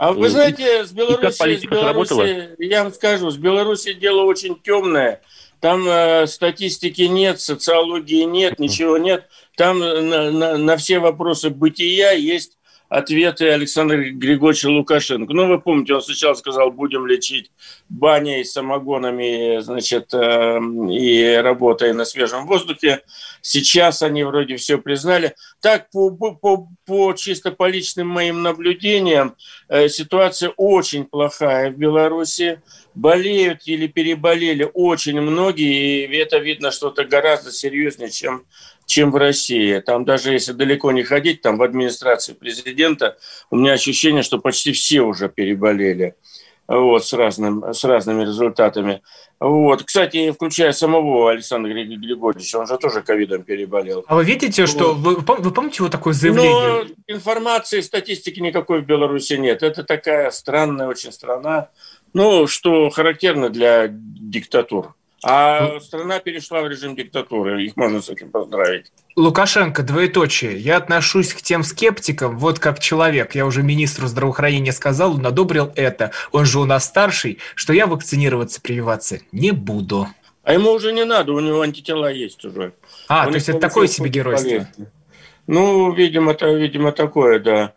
а 0.00 0.14
вы 0.14 0.30
знаете, 0.30 0.86
с 0.86 0.92
Беларуси, 0.92 1.58
с 1.58 1.64
Беларуси 1.66 2.54
я 2.58 2.84
вам 2.84 2.92
скажу, 2.94 3.30
с 3.30 3.36
Беларуси 3.36 3.92
дело 3.92 4.22
очень 4.22 4.58
темное. 4.58 5.20
Там 5.60 5.86
э, 5.86 6.26
статистики 6.26 7.02
нет, 7.02 7.38
социологии 7.38 8.22
нет, 8.22 8.58
ничего 8.58 8.96
нет. 8.96 9.28
Там 9.58 9.82
э, 9.82 10.00
на, 10.00 10.30
на, 10.30 10.56
на 10.56 10.76
все 10.78 11.00
вопросы 11.00 11.50
бытия 11.50 12.12
есть 12.12 12.56
ответы 12.90 13.48
Александра 13.48 13.96
Григорьевича 13.96 14.68
Лукашенко. 14.68 15.32
Ну, 15.32 15.46
вы 15.46 15.60
помните, 15.60 15.94
он 15.94 16.02
сначала 16.02 16.34
сказал, 16.34 16.72
будем 16.72 17.06
лечить 17.06 17.52
баней, 17.88 18.44
самогонами, 18.44 19.60
значит, 19.60 20.12
э, 20.12 20.58
и 20.90 21.36
работая 21.36 21.94
на 21.94 22.04
свежем 22.04 22.46
воздухе. 22.46 23.02
Сейчас 23.42 24.02
они 24.02 24.24
вроде 24.24 24.56
все 24.56 24.76
признали. 24.76 25.36
Так, 25.62 25.88
по, 25.90 26.10
по, 26.10 26.68
по 26.84 27.12
чисто 27.12 27.52
по 27.52 27.68
личным 27.68 28.08
моим 28.08 28.42
наблюдениям, 28.42 29.36
э, 29.68 29.88
ситуация 29.88 30.52
очень 30.56 31.04
плохая 31.04 31.70
в 31.70 31.76
Беларуси. 31.76 32.60
Болеют 32.96 33.60
или 33.66 33.86
переболели 33.86 34.68
очень 34.74 35.20
многие, 35.20 36.06
и 36.06 36.16
это 36.16 36.38
видно 36.38 36.72
что-то 36.72 37.04
гораздо 37.04 37.52
серьезнее, 37.52 38.10
чем 38.10 38.46
чем 38.90 39.12
в 39.12 39.16
России. 39.16 39.78
Там 39.78 40.04
даже 40.04 40.32
если 40.32 40.52
далеко 40.52 40.90
не 40.90 41.04
ходить, 41.04 41.42
там 41.42 41.56
в 41.56 41.62
администрации 41.62 42.32
президента, 42.32 43.16
у 43.50 43.56
меня 43.56 43.72
ощущение, 43.72 44.22
что 44.22 44.38
почти 44.38 44.72
все 44.72 45.02
уже 45.02 45.28
переболели 45.28 46.16
вот, 46.66 47.06
с, 47.06 47.12
разным, 47.12 47.72
с 47.72 47.84
разными 47.84 48.22
результатами. 48.22 49.02
Вот. 49.38 49.84
Кстати, 49.84 50.32
включая 50.32 50.72
самого 50.72 51.30
Александра 51.30 51.72
Григорьевича, 51.72 52.56
он 52.58 52.66
же 52.66 52.78
тоже 52.78 53.02
ковидом 53.02 53.44
переболел. 53.44 54.04
А 54.08 54.16
вы 54.16 54.24
видите, 54.24 54.66
что... 54.66 54.94
Вы, 54.94 55.16
вы 55.16 55.50
помните 55.52 55.82
вот 55.82 55.92
такое 55.92 56.12
заявление? 56.12 56.84
Ну, 56.84 57.14
информации, 57.14 57.80
статистики 57.80 58.40
никакой 58.40 58.82
в 58.82 58.86
Беларуси 58.86 59.34
нет. 59.34 59.62
Это 59.62 59.84
такая 59.84 60.30
странная 60.32 60.88
очень 60.88 61.12
страна, 61.12 61.70
ну, 62.12 62.48
что 62.48 62.90
характерно 62.90 63.50
для 63.50 63.86
диктатур. 63.88 64.94
А 65.22 65.78
страна 65.80 66.18
перешла 66.18 66.62
в 66.62 66.68
режим 66.68 66.96
диктатуры. 66.96 67.64
Их 67.64 67.76
можно 67.76 68.00
с 68.00 68.08
этим 68.08 68.30
поздравить. 68.30 68.86
Лукашенко, 69.16 69.82
двоеточие. 69.82 70.56
Я 70.56 70.78
отношусь 70.78 71.34
к 71.34 71.42
тем 71.42 71.62
скептикам, 71.62 72.38
вот 72.38 72.58
как 72.58 72.80
человек. 72.80 73.34
Я 73.34 73.44
уже 73.44 73.62
министру 73.62 74.06
здравоохранения 74.06 74.72
сказал, 74.72 75.14
он 75.14 75.26
одобрил 75.26 75.72
это. 75.76 76.12
Он 76.32 76.46
же 76.46 76.58
у 76.58 76.64
нас 76.64 76.86
старший, 76.86 77.38
что 77.54 77.72
я 77.72 77.86
вакцинироваться, 77.86 78.60
прививаться 78.60 79.20
не 79.32 79.50
буду. 79.50 80.08
А 80.42 80.54
ему 80.54 80.70
уже 80.70 80.92
не 80.92 81.04
надо, 81.04 81.32
у 81.32 81.40
него 81.40 81.60
антитела 81.60 82.10
есть 82.10 82.44
уже. 82.44 82.72
А, 83.08 83.26
он 83.26 83.32
то 83.32 83.34
есть 83.34 83.48
это 83.50 83.58
такое 83.58 83.88
себе 83.88 84.08
геройство? 84.08 84.66
Ну, 85.46 85.92
видимо, 85.92 86.32
это, 86.32 86.46
видимо, 86.46 86.92
такое, 86.92 87.40
да. 87.40 87.74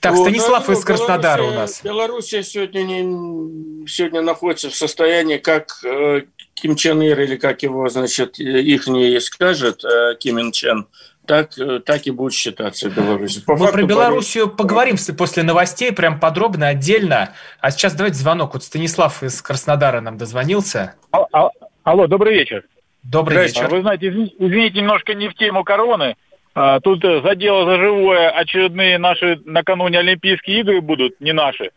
Так, 0.00 0.14
вот, 0.14 0.28
Станислав 0.28 0.66
ну, 0.66 0.74
из 0.74 0.84
Краснодара 0.84 1.42
у 1.42 1.50
нас. 1.50 1.82
Белоруссия 1.82 2.42
сегодня, 2.42 2.80
не, 2.82 3.86
сегодня 3.86 4.22
находится 4.22 4.70
в 4.70 4.74
состоянии, 4.74 5.36
как 5.36 5.84
э, 5.84 6.22
Ким 6.54 6.74
Чен 6.74 7.02
Ир, 7.02 7.20
или 7.20 7.36
как 7.36 7.62
его, 7.62 7.86
значит, 7.88 8.38
их 8.38 8.86
не 8.86 9.20
скажет, 9.20 9.84
э, 9.84 10.14
Ким 10.18 10.40
Ин 10.40 10.52
Чен, 10.52 10.86
так, 11.26 11.58
э, 11.58 11.80
так 11.80 12.06
и 12.06 12.10
будет 12.10 12.32
считаться 12.32 12.88
Беларусь. 12.88 13.36
По 13.38 13.52
Мы 13.52 13.58
факту, 13.58 13.74
про 13.74 13.82
Белоруссию 13.82 14.48
по... 14.48 14.64
поговорим 14.64 14.96
после 15.18 15.42
новостей, 15.42 15.92
прям 15.92 16.18
подробно, 16.18 16.68
отдельно. 16.68 17.34
А 17.60 17.70
сейчас 17.70 17.94
давайте 17.94 18.16
звонок. 18.16 18.54
Вот 18.54 18.64
Станислав 18.64 19.22
из 19.22 19.42
Краснодара 19.42 20.00
нам 20.00 20.16
дозвонился. 20.16 20.94
А, 21.12 21.26
а, 21.32 21.50
алло, 21.84 22.06
добрый 22.06 22.34
вечер. 22.34 22.64
Добрый 23.02 23.44
вечер. 23.44 23.68
Вы 23.68 23.82
знаете, 23.82 24.08
извините, 24.08 24.80
немножко 24.80 25.14
не 25.14 25.28
в 25.28 25.34
тему 25.34 25.62
короны. 25.62 26.16
А, 26.54 26.80
тут 26.80 27.02
за 27.02 27.34
дело 27.34 27.64
за 27.64 27.76
живое 27.76 28.30
очередные 28.30 28.98
наши 28.98 29.40
накануне 29.44 29.98
Олимпийские 29.98 30.60
игры 30.60 30.80
будут, 30.80 31.20
не 31.20 31.32
наши. 31.32 31.70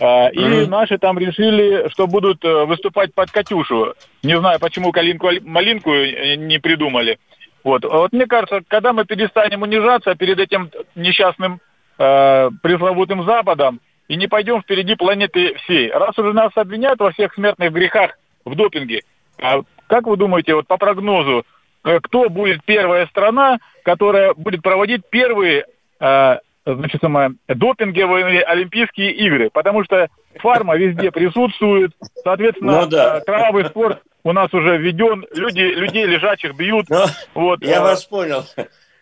А, 0.00 0.28
и 0.28 0.38
mm-hmm. 0.38 0.68
наши 0.68 0.98
там 0.98 1.18
решили, 1.18 1.88
что 1.88 2.06
будут 2.06 2.44
э, 2.44 2.64
выступать 2.66 3.12
под 3.14 3.30
Катюшу. 3.30 3.94
Не 4.22 4.38
знаю, 4.38 4.60
почему 4.60 4.92
калинку-малинку 4.92 5.90
э, 5.92 6.36
не 6.36 6.58
придумали. 6.58 7.18
Вот. 7.64 7.84
А 7.84 7.88
вот 7.88 8.12
мне 8.12 8.26
кажется, 8.26 8.60
когда 8.68 8.92
мы 8.92 9.04
перестанем 9.04 9.62
унижаться 9.62 10.14
перед 10.14 10.38
этим 10.38 10.70
несчастным 10.94 11.60
э, 11.98 12.50
пресловутым 12.62 13.24
Западом 13.24 13.80
и 14.06 14.16
не 14.16 14.28
пойдем 14.28 14.62
впереди 14.62 14.94
планеты 14.94 15.54
всей, 15.64 15.90
раз 15.90 16.16
уже 16.18 16.32
нас 16.32 16.52
обвиняют 16.54 17.00
во 17.00 17.10
всех 17.10 17.34
смертных 17.34 17.72
грехах 17.72 18.18
в 18.44 18.54
допинге, 18.54 19.02
а 19.40 19.62
как 19.88 20.06
вы 20.06 20.16
думаете, 20.16 20.54
вот 20.54 20.66
по 20.66 20.76
прогнозу, 20.76 21.40
э, 21.40 21.42
кто 21.82 22.28
будет 22.28 22.64
первая 22.64 23.06
страна, 23.06 23.58
которая 23.82 24.34
будет 24.34 24.62
проводить 24.62 25.02
первые 25.08 25.66
э, 26.00 26.38
значит, 26.64 27.00
самое, 27.00 27.32
допинговые 27.48 28.42
Олимпийские 28.42 29.12
игры? 29.12 29.50
Потому 29.50 29.84
что 29.84 30.08
фарма 30.36 30.76
везде 30.76 31.10
присутствует, 31.10 31.92
соответственно, 32.22 32.82
ну, 32.82 32.86
да. 32.86 33.20
кровавый 33.20 33.64
спорт 33.66 34.02
у 34.24 34.32
нас 34.32 34.52
уже 34.52 34.76
введен, 34.76 35.26
люди, 35.32 35.60
людей 35.60 36.04
лежачих 36.04 36.54
бьют. 36.54 36.88
Ну, 36.90 37.04
вот, 37.34 37.62
я 37.64 37.78
а... 37.80 37.82
вас 37.82 38.04
понял. 38.04 38.44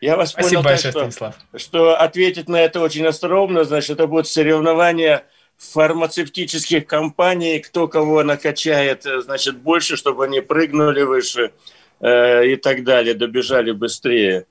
Я 0.00 0.16
вас 0.16 0.30
Спасибо 0.30 0.62
понял, 0.62 0.62
большое, 0.62 0.92
так, 0.92 1.12
что, 1.12 1.34
что 1.58 1.96
ответить 1.96 2.50
на 2.50 2.56
это 2.56 2.80
очень 2.80 3.06
остроумно, 3.06 3.64
значит, 3.64 3.92
это 3.92 4.06
будет 4.06 4.26
соревнование 4.26 5.24
фармацевтических 5.56 6.86
компаний, 6.86 7.60
кто 7.60 7.88
кого 7.88 8.22
накачает, 8.22 9.06
э, 9.06 9.22
значит, 9.22 9.56
больше, 9.56 9.96
чтобы 9.96 10.24
они 10.24 10.40
прыгнули 10.42 11.02
выше 11.02 11.52
э, 12.00 12.46
и 12.48 12.56
так 12.56 12.84
далее, 12.84 13.14
добежали 13.14 13.72
быстрее. 13.72 14.46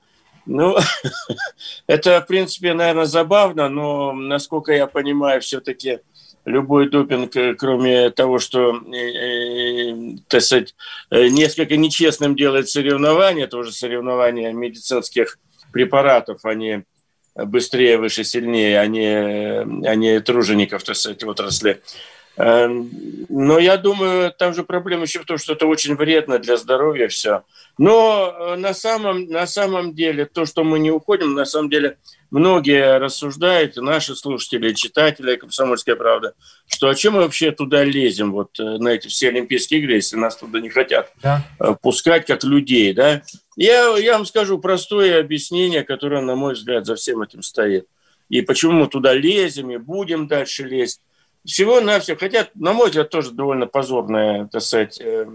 Ну, 0.46 0.76
это, 1.86 2.20
в 2.20 2.26
принципе, 2.26 2.74
наверное, 2.74 3.04
забавно, 3.04 3.68
но, 3.68 4.12
насколько 4.12 4.72
я 4.72 4.86
понимаю, 4.86 5.40
все-таки 5.40 6.00
любой 6.44 6.88
допинг, 6.88 7.34
э, 7.36 7.54
кроме 7.54 8.10
того, 8.10 8.38
что, 8.38 8.76
э, 8.76 10.16
так 10.28 10.42
сказать, 10.42 10.74
несколько 11.10 11.76
нечестным 11.76 12.36
делает 12.36 12.68
соревнования, 12.68 13.46
тоже 13.46 13.72
соревнования 13.72 14.52
медицинских 14.52 15.38
препаратов, 15.72 16.44
они 16.44 16.84
быстрее, 17.34 17.98
выше, 17.98 18.24
сильнее, 18.24 18.80
а 18.80 18.86
не, 18.86 20.16
а 20.16 20.20
тружеников, 20.20 20.84
так 20.84 20.96
сказать, 20.96 21.22
отрасли. 21.24 21.82
Эм, 22.38 22.90
но 23.30 23.58
я 23.58 23.78
думаю, 23.78 24.30
там 24.30 24.52
же 24.52 24.62
проблема 24.62 25.02
еще 25.02 25.20
в 25.20 25.24
том, 25.24 25.38
что 25.38 25.54
это 25.54 25.66
очень 25.66 25.96
вредно 25.96 26.38
для 26.38 26.58
здоровья 26.58 27.08
все. 27.08 27.44
Но 27.78 28.34
э, 28.38 28.56
на 28.56 28.74
самом, 28.74 29.26
на 29.28 29.46
самом 29.46 29.94
деле, 29.94 30.26
то, 30.26 30.44
что 30.44 30.62
мы 30.62 30.78
не 30.78 30.90
уходим, 30.90 31.32
на 31.32 31.46
самом 31.46 31.70
деле 31.70 31.96
многие 32.30 32.98
рассуждают, 32.98 33.76
наши 33.76 34.14
слушатели, 34.14 34.74
читатели 34.74 35.36
«Комсомольская 35.36 35.96
правда», 35.96 36.34
что 36.66 36.88
о 36.88 36.94
чем 36.94 37.14
мы 37.14 37.22
вообще 37.22 37.52
туда 37.52 37.84
лезем, 37.84 38.32
вот 38.32 38.60
э, 38.60 38.62
на 38.62 38.88
эти 38.88 39.08
все 39.08 39.28
Олимпийские 39.28 39.80
игры, 39.80 39.94
если 39.94 40.16
нас 40.16 40.36
туда 40.36 40.60
не 40.60 40.68
хотят 40.68 41.12
да. 41.22 41.42
Э, 41.58 41.74
пускать 41.80 42.26
как 42.26 42.44
людей, 42.44 42.92
да? 42.92 43.22
Я, 43.56 43.96
я 43.96 44.12
вам 44.12 44.26
скажу 44.26 44.58
простое 44.58 45.20
объяснение, 45.20 45.84
которое, 45.84 46.20
на 46.20 46.34
мой 46.34 46.52
взгляд, 46.52 46.84
за 46.84 46.96
всем 46.96 47.22
этим 47.22 47.42
стоит. 47.42 47.86
И 48.28 48.42
почему 48.42 48.72
мы 48.72 48.88
туда 48.88 49.14
лезем 49.14 49.70
и 49.70 49.78
будем 49.78 50.26
дальше 50.26 50.64
лезть 50.64 51.00
всего 51.46 51.80
на 51.80 52.00
все, 52.00 52.16
хотя, 52.16 52.48
на 52.54 52.72
мой 52.72 52.88
взгляд, 52.88 53.10
тоже 53.10 53.30
довольно 53.30 53.66
позорная, 53.66 54.46
так 54.46 54.62
сказать, 54.62 55.00
э, 55.00 55.26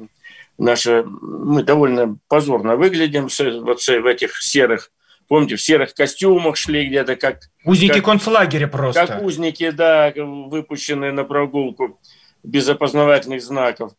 наша, 0.57 1.03
мы 1.03 1.63
довольно 1.63 2.17
позорно 2.27 2.75
выглядим 2.75 3.29
вот 3.63 3.81
в 3.81 4.05
этих 4.05 4.41
серых, 4.41 4.91
помните, 5.27 5.55
в 5.55 5.61
серых 5.61 5.93
костюмах 5.93 6.57
шли 6.57 6.85
где-то 6.85 7.15
как... 7.15 7.39
Узники 7.65 7.95
как, 7.95 8.05
концлагеря 8.05 8.67
просто. 8.67 9.07
Как 9.07 9.21
узники, 9.23 9.71
да, 9.71 10.13
выпущенные 10.15 11.11
на 11.11 11.23
прогулку 11.23 11.99
без 12.43 12.67
опознавательных 12.67 13.41
знаков. 13.41 13.93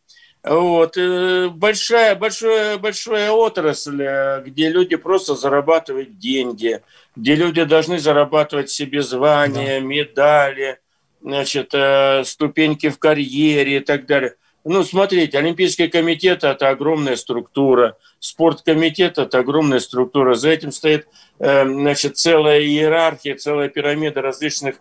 Вот. 0.44 0.96
Э, 0.96 1.48
большая, 1.48 2.16
большая, 2.16 2.76
большая 2.76 3.30
отрасль, 3.30 4.02
э, 4.02 4.42
где 4.44 4.70
люди 4.70 4.96
просто 4.96 5.36
зарабатывают 5.36 6.18
деньги, 6.18 6.80
где 7.14 7.36
люди 7.36 7.62
должны 7.62 7.98
зарабатывать 7.98 8.68
себе 8.68 9.02
звания, 9.02 9.80
да. 9.80 9.86
медали, 9.86 10.78
значит, 11.22 11.70
э, 11.72 12.24
ступеньки 12.24 12.88
в 12.88 12.98
карьере 12.98 13.78
и 13.78 13.80
так 13.80 14.06
далее. 14.06 14.34
Ну, 14.64 14.84
смотрите, 14.84 15.38
Олимпийский 15.38 15.88
комитет– 15.88 16.44
это 16.44 16.68
огромная 16.68 17.16
структура, 17.16 17.96
спорткомитет– 18.20 19.18
это 19.18 19.38
огромная 19.38 19.80
структура. 19.80 20.34
За 20.34 20.50
этим 20.50 20.70
стоит, 20.70 21.08
э, 21.38 21.64
значит, 21.64 22.16
целая 22.16 22.60
иерархия, 22.60 23.36
целая 23.36 23.68
пирамида 23.68 24.22
различных 24.22 24.76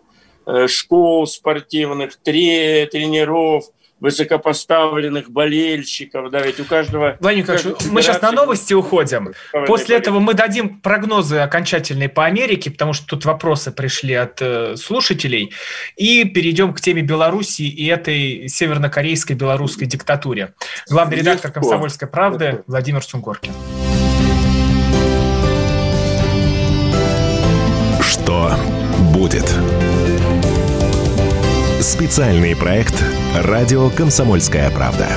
э, 0.46 0.66
школ 0.68 1.26
спортивных, 1.26 2.16
тренеров– 2.16 3.64
высокопоставленных 4.02 5.30
болельщиков, 5.30 6.28
да, 6.30 6.40
ведь 6.40 6.58
у 6.58 6.64
каждого... 6.64 7.16
Владимир 7.20 7.44
Николаевич, 7.44 7.86
мы 7.90 8.02
сейчас 8.02 8.20
на 8.20 8.32
новости 8.32 8.74
уходим. 8.74 9.32
После 9.66 9.96
этого 9.96 10.18
мы 10.18 10.34
дадим 10.34 10.80
прогнозы 10.80 11.38
окончательные 11.38 12.08
по 12.08 12.24
Америке, 12.24 12.72
потому 12.72 12.94
что 12.94 13.06
тут 13.06 13.24
вопросы 13.24 13.70
пришли 13.70 14.14
от 14.14 14.42
э, 14.42 14.74
слушателей, 14.76 15.52
и 15.96 16.24
перейдем 16.24 16.74
к 16.74 16.80
теме 16.80 17.02
Белоруссии 17.02 17.68
и 17.68 17.86
этой 17.86 18.48
севернокорейской 18.48 19.36
белорусской 19.36 19.86
диктатуре. 19.86 20.54
Главный 20.90 21.18
редактор 21.18 21.50
Легко. 21.50 21.60
«Комсомольской 21.60 22.08
правды» 22.08 22.44
Легко. 22.46 22.64
Владимир 22.66 23.04
Сунгоркин. 23.04 23.52
Что 28.00 28.52
будет? 29.14 29.48
Специальный 31.82 32.54
проект 32.54 32.94
«Радио 33.34 33.90
Комсомольская 33.90 34.70
правда». 34.70 35.08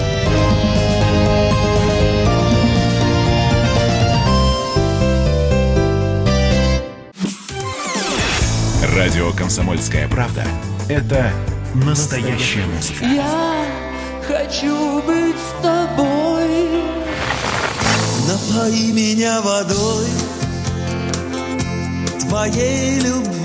Радио 8.95 9.32
«Комсомольская 9.34 10.08
правда»— 10.08 10.43
это 10.89 11.32
настоящая 11.75 12.65
музыка. 12.65 13.06
Я 13.06 13.65
хочу 14.28 15.04
быть 15.04 15.36
с 15.36 15.62
тобой. 15.62 16.82
Напои 18.28 18.91
меня 18.91 19.39
водой 19.43 20.08
твоей 22.21 23.01
любви. 23.01 23.44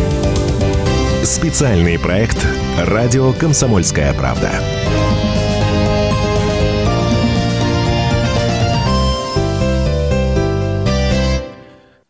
Специальный 1.23 1.99
проект 1.99 2.43
«Радио 2.79 3.31
Комсомольская 3.33 4.11
правда». 4.15 4.49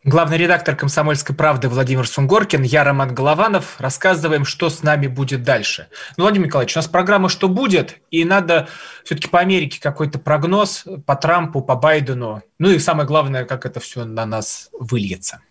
Главный 0.05 0.37
редактор 0.37 0.77
«Комсомольской 0.77 1.35
правды» 1.35 1.67
Владимир 1.67 2.07
Сунгоркин, 2.07 2.63
я 2.63 2.85
Роман 2.85 3.13
Голованов. 3.13 3.75
Рассказываем, 3.79 4.45
что 4.45 4.69
с 4.69 4.81
нами 4.81 5.07
будет 5.07 5.43
дальше. 5.43 5.89
Ну, 6.15 6.23
Владимир 6.23 6.47
Николаевич, 6.47 6.77
у 6.77 6.79
нас 6.79 6.87
программа 6.87 7.27
«Что 7.27 7.49
будет?» 7.49 7.97
И 8.11 8.23
надо 8.23 8.69
все-таки 9.03 9.27
по 9.27 9.39
Америке 9.41 9.81
какой-то 9.81 10.19
прогноз, 10.19 10.85
по 11.05 11.17
Трампу, 11.17 11.61
по 11.61 11.75
Байдену. 11.75 12.43
Ну 12.59 12.71
и 12.71 12.79
самое 12.79 13.05
главное, 13.05 13.43
как 13.43 13.65
это 13.65 13.81
все 13.81 14.05
на 14.05 14.25
нас 14.25 14.69
выльется. 14.71 15.41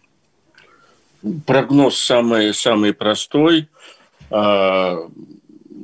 Прогноз 1.47 1.99
самый, 1.99 2.55
самый 2.55 2.95
простой. 2.95 3.69
А, 4.31 4.97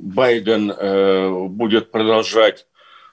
Байден 0.06 0.70
э, 0.70 1.46
будет 1.48 1.90
продолжать 1.90 2.66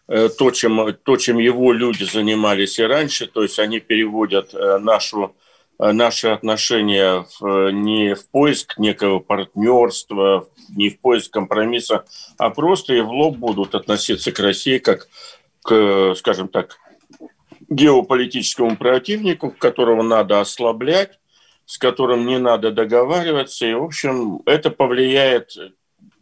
э, 0.07 0.29
то 0.29 0.51
чем, 0.51 0.95
то, 1.03 1.17
чем 1.17 1.37
его 1.37 1.73
люди 1.73 2.03
занимались 2.03 2.79
и 2.79 2.83
раньше, 2.83 3.27
то 3.27 3.41
есть 3.41 3.59
они 3.59 3.79
переводят 3.79 4.53
э, 4.53 4.77
нашу, 4.77 5.35
наши 5.79 6.27
отношения 6.27 7.25
в, 7.39 7.71
не 7.71 8.13
в 8.13 8.29
поиск 8.29 8.77
некого 8.77 9.19
партнерства, 9.19 10.47
не 10.69 10.89
в 10.89 10.99
поиск 10.99 11.33
компромисса, 11.33 12.05
а 12.37 12.51
просто 12.51 12.93
и 12.93 13.01
в 13.01 13.09
лоб 13.09 13.37
будут 13.37 13.73
относиться 13.75 14.31
к 14.31 14.39
России 14.39 14.77
как 14.77 15.07
к, 15.63 16.13
скажем 16.15 16.47
так, 16.47 16.77
геополитическому 17.69 18.77
противнику, 18.77 19.51
которого 19.51 20.03
надо 20.03 20.39
ослаблять, 20.39 21.19
с 21.65 21.77
которым 21.77 22.25
не 22.25 22.39
надо 22.39 22.71
договариваться. 22.71 23.65
И, 23.65 23.73
в 23.73 23.83
общем, 23.83 24.41
это 24.45 24.69
повлияет, 24.69 25.55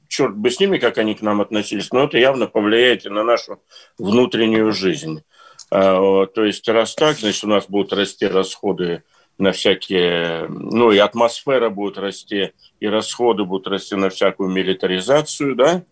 черт 0.08 0.36
бы 0.36 0.50
с 0.52 0.60
ними, 0.60 0.78
как 0.78 0.98
они 0.98 1.16
к 1.16 1.22
нам 1.22 1.42
относились, 1.42 1.92
но 1.92 2.04
это 2.04 2.18
явно 2.18 2.48
повлияет 2.48 3.06
и 3.06 3.10
на 3.10 3.24
нашу 3.24 3.62
внутреннюю 3.98 4.72
жизнь. 4.72 5.24
А, 5.70 6.26
то 6.26 6.44
есть, 6.44 6.68
раз 6.68 6.96
так, 6.96 7.18
значит, 7.18 7.44
у 7.44 7.48
нас 7.48 7.66
будут 7.68 7.94
расти 7.94 8.28
расходы 8.28 9.04
на 9.38 9.52
всякие, 9.52 10.48
ну 10.50 10.92
и 10.92 10.98
атмосфера 10.98 11.70
будет 11.70 11.98
расти, 11.98 12.52
и 12.80 12.88
расходы 12.88 13.44
будут 13.44 13.68
расти 13.68 13.96
на 13.96 14.10
всякую 14.10 14.50
милитаризацию, 14.50 15.56
да, 15.56 15.84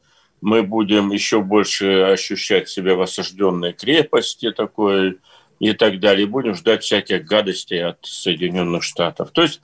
мы 0.41 0.63
будем 0.63 1.11
еще 1.11 1.41
больше 1.41 2.01
ощущать 2.01 2.69
себя 2.69 2.95
в 2.95 3.01
осажденной 3.01 3.73
крепости 3.73 4.51
такой 4.51 5.17
и 5.59 5.73
так 5.73 5.99
далее. 5.99 6.25
И 6.25 6.29
будем 6.29 6.55
ждать 6.55 6.83
всяких 6.83 7.25
гадостей 7.25 7.83
от 7.83 7.99
Соединенных 8.03 8.83
Штатов. 8.83 9.31
То 9.31 9.41
есть 9.43 9.61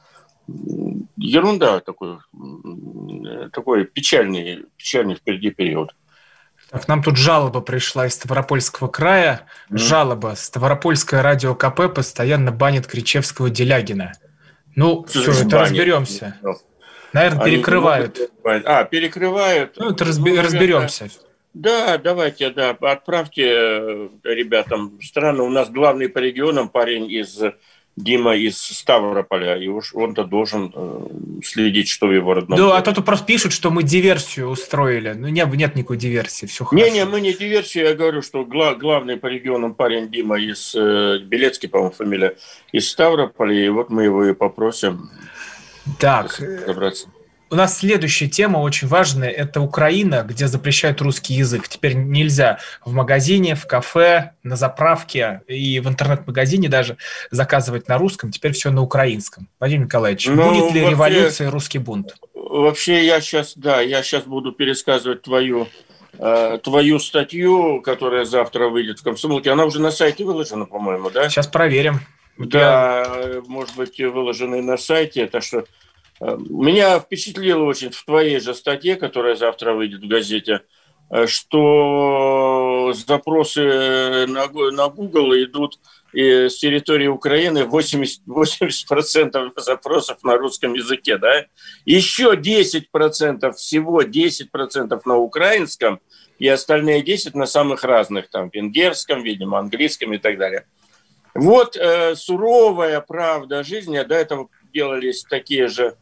ерунда 1.17 1.79
такой, 1.79 2.17
такой 3.51 3.85
печальный, 3.85 4.65
печальный 4.77 5.15
впереди 5.15 5.49
период. 5.49 5.95
Так, 6.69 6.87
нам 6.87 7.03
тут 7.03 7.17
жалоба 7.17 7.61
пришла 7.61 8.07
из 8.07 8.13
Ставропольского 8.13 8.87
края. 8.87 9.45
Mm. 9.69 9.77
Жалоба. 9.77 10.33
Ставропольское 10.35 11.21
радио 11.21 11.55
КП 11.55 11.93
постоянно 11.93 12.51
банит 12.51 12.87
Кричевского 12.87 13.49
Делягина. 13.49 14.13
Ну, 14.75 15.05
что, 15.07 15.31
это 15.31 15.45
банит? 15.45 15.53
разберемся. 15.53 16.37
Ну, 16.41 16.55
Наверное, 17.13 17.43
Они 17.45 17.55
перекрывают. 17.55 18.19
А, 18.43 18.83
перекрывают. 18.83 19.77
Ну, 19.77 19.91
это 19.91 20.03
разби- 20.03 20.35
ну, 20.35 20.41
разберемся. 20.41 21.07
Да, 21.55 21.97
давайте, 21.97 22.49
да, 22.49 22.71
отправьте 22.71 23.43
э, 23.47 24.09
ребятам 24.23 24.99
страны. 25.01 25.41
У 25.41 25.49
нас 25.49 25.69
главный 25.69 26.09
по 26.09 26.19
регионам 26.19 26.67
парень 26.67 27.09
из 27.09 27.41
Дима 27.95 28.35
из 28.35 28.57
Ставрополя, 28.57 29.55
и 29.55 29.69
уж 29.69 29.95
он-то 29.95 30.25
должен 30.25 30.69
э, 30.75 31.07
следить, 31.45 31.87
что 31.87 32.07
в 32.07 32.11
его 32.11 32.33
родном. 32.33 32.59
Да, 32.59 32.77
а 32.77 32.81
то 32.81 32.91
тут 32.91 33.05
просто 33.05 33.25
пишут, 33.25 33.53
что 33.53 33.71
мы 33.71 33.83
диверсию 33.83 34.49
устроили. 34.49 35.13
Ну, 35.15 35.29
нет, 35.29 35.47
нет 35.53 35.75
никакой 35.75 35.95
диверсии, 35.95 36.45
все 36.45 36.65
хорошо. 36.65 36.85
Не-не, 36.85 37.05
мы 37.05 37.21
не 37.21 37.33
диверсию, 37.33 37.85
я 37.85 37.93
говорю, 37.95 38.21
что 38.21 38.43
гла- 38.43 38.75
главный 38.75 39.15
по 39.15 39.27
регионам 39.27 39.75
парень 39.75 40.09
Дима 40.09 40.37
из 40.37 40.75
э, 40.75 41.19
Белецкий, 41.19 41.69
по-моему, 41.69 41.93
фамилия, 41.93 42.35
из 42.73 42.89
Ставрополя, 42.91 43.65
и 43.65 43.69
вот 43.69 43.89
мы 43.89 44.03
его 44.03 44.25
и 44.25 44.33
попросим 44.33 45.09
так, 45.97 46.37
разобраться. 46.37 47.07
У 47.51 47.55
нас 47.55 47.77
следующая 47.77 48.27
тема 48.27 48.57
очень 48.57 48.87
важная. 48.87 49.29
Это 49.29 49.61
Украина, 49.61 50.25
где 50.27 50.47
запрещают 50.47 50.99
русский 51.01 51.35
язык. 51.35 51.67
Теперь 51.67 51.93
нельзя 51.93 52.57
в 52.83 52.91
магазине, 52.91 53.53
в 53.53 53.67
кафе, 53.67 54.31
на 54.41 54.55
заправке 54.55 55.41
и 55.47 55.79
в 55.79 55.87
интернет-магазине 55.87 56.69
даже 56.69 56.97
заказывать 57.29 57.87
на 57.87 57.99
русском. 57.99 58.31
Теперь 58.31 58.53
все 58.53 58.71
на 58.71 58.81
украинском. 58.81 59.47
Владимир 59.59 59.85
Николаевич, 59.85 60.27
ну, 60.27 60.49
будет 60.49 60.73
ли 60.73 60.81
вообще, 60.81 60.89
революция 60.89 61.47
и 61.47 61.49
русский 61.51 61.77
бунт? 61.77 62.15
Вообще 62.33 63.05
я 63.05 63.21
сейчас, 63.21 63.53
да, 63.55 63.79
я 63.79 64.01
сейчас 64.01 64.23
буду 64.23 64.51
пересказывать 64.51 65.21
твою 65.21 65.67
э, 66.17 66.57
твою 66.63 66.97
статью, 66.97 67.81
которая 67.81 68.25
завтра 68.25 68.69
выйдет 68.69 68.99
в 68.99 69.03
комсомолке. 69.03 69.51
Она 69.51 69.65
уже 69.65 69.79
на 69.79 69.91
сайте 69.91 70.23
выложена, 70.23 70.65
по-моему, 70.65 71.11
да? 71.11 71.29
Сейчас 71.29 71.45
проверим. 71.47 71.99
Да, 72.37 73.05
я... 73.05 73.41
может 73.47 73.75
быть, 73.75 73.99
выложены 73.99 74.63
на 74.63 74.77
сайте. 74.77 75.21
Это 75.21 75.41
что 75.41 75.65
меня 76.21 76.99
впечатлило 76.99 77.63
очень 77.63 77.91
в 77.91 78.03
твоей 78.05 78.39
же 78.39 78.53
статье, 78.53 78.95
которая 78.95 79.35
завтра 79.35 79.73
выйдет 79.73 80.01
в 80.01 80.07
газете, 80.07 80.61
э, 81.09 81.27
что 81.27 82.93
запросы 82.93 84.25
на, 84.27 84.87
Google 84.87 85.33
идут 85.35 85.79
с 86.13 86.55
территории 86.57 87.07
Украины 87.07 87.65
80, 87.65 88.21
80% 88.25 89.51
запросов 89.57 90.23
на 90.23 90.37
русском 90.37 90.73
языке, 90.73 91.17
да? 91.17 91.45
Еще 91.83 92.35
10%, 92.35 93.51
всего 93.51 94.01
10% 94.01 95.01
на 95.03 95.17
украинском, 95.17 95.99
и 96.39 96.47
остальные 96.47 97.01
10 97.01 97.35
на 97.35 97.45
самых 97.45 97.83
разных, 97.83 98.29
там, 98.29 98.49
венгерском, 98.51 99.23
видимо, 99.23 99.59
английском 99.59 100.13
и 100.13 100.17
так 100.17 100.37
далее. 100.37 100.65
Вот 101.33 101.75
э, 101.75 102.15
суровая 102.15 103.01
правда 103.01 103.63
жизни. 103.63 104.01
До 104.01 104.15
этого 104.15 104.47
делались 104.73 105.23
такие 105.23 105.67
же 105.67 105.95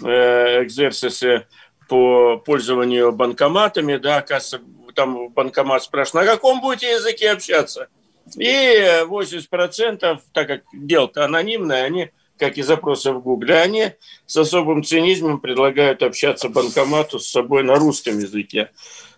экзерсисы 0.00 1.46
по 1.88 2.36
пользованию 2.38 3.12
банкоматами. 3.12 3.96
Да, 3.96 4.18
оказывается, 4.18 4.60
там 4.94 5.28
банкомат 5.28 5.82
спрашивает, 5.82 6.26
на 6.26 6.32
каком 6.32 6.60
будете 6.60 6.92
языке 6.92 7.30
общаться? 7.30 7.88
И 8.36 9.02
80%, 9.04 10.18
так 10.32 10.46
как 10.48 10.62
дело-то 10.72 11.24
анонимное, 11.24 11.84
они, 11.84 12.10
как 12.38 12.58
и 12.58 12.62
запросы 12.62 13.12
в 13.12 13.22
Гугле, 13.22 13.56
они 13.56 13.92
с 14.26 14.36
особым 14.36 14.84
цинизмом 14.84 15.40
предлагают 15.40 16.02
общаться 16.02 16.48
банкомату 16.48 17.18
с 17.18 17.28
собой 17.28 17.62
на 17.62 17.76
русском 17.76 18.18
языке. 18.18 18.70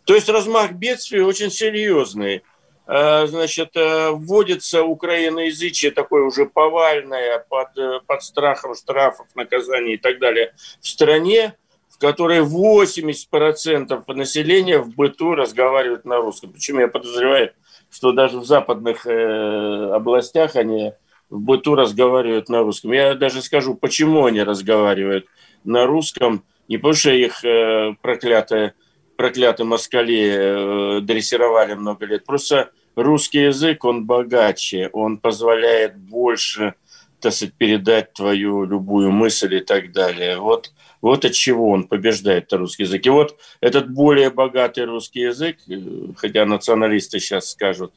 То 0.05 0.15
есть 0.15 0.29
размах 0.29 0.73
бедствия 0.73 1.25
очень 1.25 1.51
серьезный. 1.51 2.43
Э, 2.93 3.29
значит, 3.29 3.77
э, 3.77 4.11
вводится 4.11 4.83
украиноязычие 4.83 5.93
такое 5.93 6.25
уже 6.25 6.45
повальное 6.45 7.39
под, 7.49 7.79
э, 7.79 8.01
под 8.05 8.21
страхом 8.21 8.75
штрафов, 8.75 9.29
наказаний 9.37 9.95
и 9.95 9.97
так 9.97 10.19
далее 10.19 10.55
в 10.81 10.89
стране, 10.89 11.55
в 11.89 11.99
которой 11.99 12.41
80% 12.41 14.09
населения 14.09 14.81
в 14.81 14.93
быту 14.97 15.37
разговаривают 15.37 16.05
на 16.05 16.17
русском. 16.17 16.53
Почему 16.53 16.81
я 16.81 16.89
подозреваю, 16.89 17.53
что 17.93 18.11
даже 18.11 18.41
в 18.41 18.45
западных 18.45 19.07
э, 19.07 19.91
областях 19.95 20.57
они 20.57 20.93
в 21.29 21.39
быту 21.39 21.77
разговаривают 21.77 22.49
на 22.49 22.63
русском. 22.63 22.91
Я 22.91 23.15
даже 23.15 23.41
скажу, 23.41 23.77
почему 23.77 24.25
они 24.25 24.43
разговаривают 24.43 25.27
на 25.63 25.87
русском. 25.87 26.43
Не 26.67 26.79
потому 26.79 26.95
что 26.95 27.13
их 27.13 27.45
э, 27.45 27.95
проклятые, 28.03 28.75
проклятые 29.17 29.65
москали 29.65 30.99
э, 30.99 31.01
дрессировали 31.03 31.75
много 31.75 32.05
лет, 32.07 32.25
просто 32.25 32.73
русский 32.97 33.45
язык, 33.45 33.85
он 33.85 34.07
богаче, 34.07 34.91
он 34.93 35.19
позволяет 35.19 35.97
больше, 35.97 36.75
так 37.21 37.33
сказать, 37.33 37.55
передать 37.55 38.13
твою 38.13 38.65
любую 38.65 39.11
мысль 39.11 39.57
и 39.57 39.61
так 39.61 39.93
далее. 39.93 40.39
Вот, 40.39 40.73
вот 41.01 41.25
от 41.25 41.33
чего 41.33 41.71
он 41.71 41.85
побеждает 41.85 42.53
русский 42.53 42.85
язык. 42.85 43.07
И 43.07 43.11
вот 43.11 43.39
этот 43.61 43.91
более 43.91 44.31
богатый 44.31 44.85
русский 44.85 45.21
язык, 45.21 45.59
хотя 46.17 46.45
националисты 46.45 47.21
сейчас 47.21 47.51
скажут, 47.51 47.93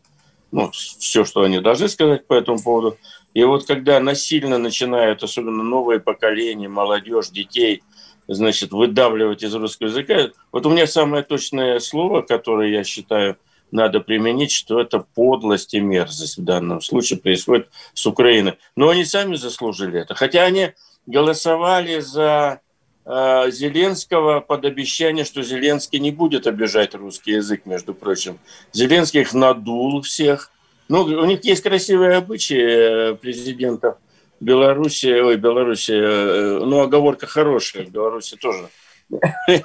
ну, 0.51 0.69
все, 0.71 1.25
что 1.25 1.41
они 1.41 1.60
должны 1.60 1.89
сказать 1.89 2.27
по 2.27 2.34
этому 2.34 2.62
поводу. 2.62 2.97
И 3.34 3.43
вот 3.43 3.65
когда 3.65 3.99
насильно 3.99 4.60
начинают, 4.60 5.23
особенно 5.23 5.63
новые 5.63 5.99
поколения, 5.99 6.67
молодежь, 6.67 7.29
детей, 7.29 7.82
значит, 8.27 8.71
выдавливать 8.71 9.41
из 9.41 9.56
русского 9.56 9.88
языка, 9.88 10.29
вот 10.51 10.65
у 10.67 10.69
меня 10.69 10.86
самое 10.86 11.23
точное 11.23 11.79
слово, 11.79 12.21
которое 12.21 12.71
я 12.71 12.84
считаю– 12.84 13.38
надо 13.73 13.99
применить, 13.99 14.51
что 14.51 14.79
это 14.79 14.99
подлость 14.99 15.73
и 15.73 15.79
мерзость 15.79 16.38
в 16.38 16.43
данном 16.43 16.79
случае 16.81 17.19
происходит 17.19 17.69
с 17.93 18.05
Украиной. 18.05 18.53
Но 18.75 18.89
они 18.89 19.03
сами 19.03 19.36
заслужили 19.36 19.99
это. 19.99 20.13
Хотя 20.13 20.43
они 20.43 20.73
голосовали 21.07 21.99
за 21.99 22.62
э, 23.05 23.51
Зеленского 23.51 24.41
под 24.41 24.65
обещание, 24.65 25.25
что 25.25 25.41
Зеленский 25.41 25.99
не 25.99 26.12
будет 26.12 26.45
обижать 26.45 26.93
русский 26.93 27.31
язык, 27.31 27.65
между 27.65 27.93
прочим. 27.95 28.39
Зеленский 28.71 29.21
их 29.21 29.33
надул 29.33 30.01
всех. 30.01 30.51
Ну, 30.88 31.01
у 31.03 31.25
них 31.25 31.43
есть 31.43 31.63
красивые 31.63 32.17
обычаи 32.17 33.12
э, 33.12 33.15
президентов 33.15 33.97
Беларуси, 34.39 35.07
ой, 35.07 35.38
Беларуси, 35.38 35.93
э, 35.93 36.59
ну, 36.63 36.81
оговорка 36.81 37.25
хорошая, 37.25 37.86
Беларуси 37.86 38.36
тоже. 38.36 38.69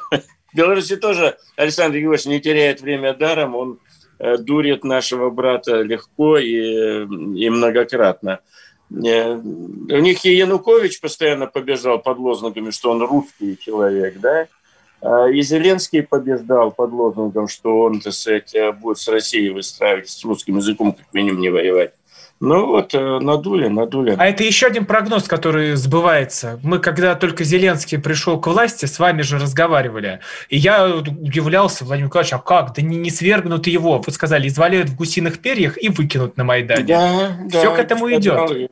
Беларуси 0.54 0.96
тоже 0.96 1.36
Александр 1.56 1.98
Георгиевич 1.98 2.26
не 2.26 2.40
теряет 2.40 2.80
время 2.80 3.12
даром, 3.12 3.54
он 3.54 3.78
дурит 4.18 4.84
нашего 4.84 5.30
брата 5.30 5.82
легко 5.82 6.38
и, 6.38 7.04
и 7.04 7.50
многократно. 7.50 8.40
Э, 8.90 9.34
у 9.34 9.98
них 9.98 10.24
и 10.24 10.34
Янукович 10.34 11.00
постоянно 11.00 11.46
побеждал 11.46 11.98
под 11.98 12.18
лозунгами, 12.18 12.70
что 12.70 12.90
он 12.90 13.02
русский 13.02 13.58
человек, 13.58 14.18
да? 14.20 14.48
А 15.00 15.28
и 15.28 15.40
Зеленский 15.42 16.02
побеждал 16.02 16.72
под 16.72 16.92
лозунгом, 16.92 17.46
что 17.46 17.80
он, 17.80 18.00
так 18.00 18.12
сказать, 18.12 18.54
будет 18.80 18.98
с 18.98 19.06
Россией 19.08 19.50
выстраивать, 19.50 20.08
с 20.08 20.24
русским 20.24 20.56
языком 20.56 20.92
как 20.92 21.06
минимум 21.12 21.40
не 21.40 21.50
воевать. 21.50 21.92
Ну 22.40 22.66
вот, 22.66 22.94
э, 22.94 23.18
надули, 23.18 23.66
надули. 23.66 24.14
А 24.16 24.26
это 24.26 24.44
еще 24.44 24.68
один 24.68 24.86
прогноз, 24.86 25.24
который 25.24 25.74
сбывается. 25.74 26.60
Мы, 26.62 26.78
когда 26.78 27.16
только 27.16 27.42
Зеленский 27.42 27.98
пришел 27.98 28.40
к 28.40 28.46
власти, 28.46 28.86
с 28.86 29.00
вами 29.00 29.22
же 29.22 29.38
разговаривали. 29.38 30.20
И 30.48 30.56
я 30.56 30.86
удивлялся, 30.88 31.84
Владимир 31.84 32.06
Николаевич, 32.06 32.34
а 32.34 32.38
как? 32.38 32.74
Да 32.74 32.82
не, 32.82 32.96
не 32.96 33.10
свергнут 33.10 33.66
его. 33.66 34.00
Вы 34.06 34.12
сказали, 34.12 34.46
изваляют 34.46 34.88
в 34.88 34.96
гусиных 34.96 35.40
перьях 35.40 35.82
и 35.82 35.88
выкинут 35.88 36.36
на 36.36 36.44
Майдане. 36.44 36.84
Да, 36.84 37.38
Все 37.48 37.70
да, 37.70 37.76
к 37.76 37.78
этому 37.80 38.08
идет. 38.12 38.70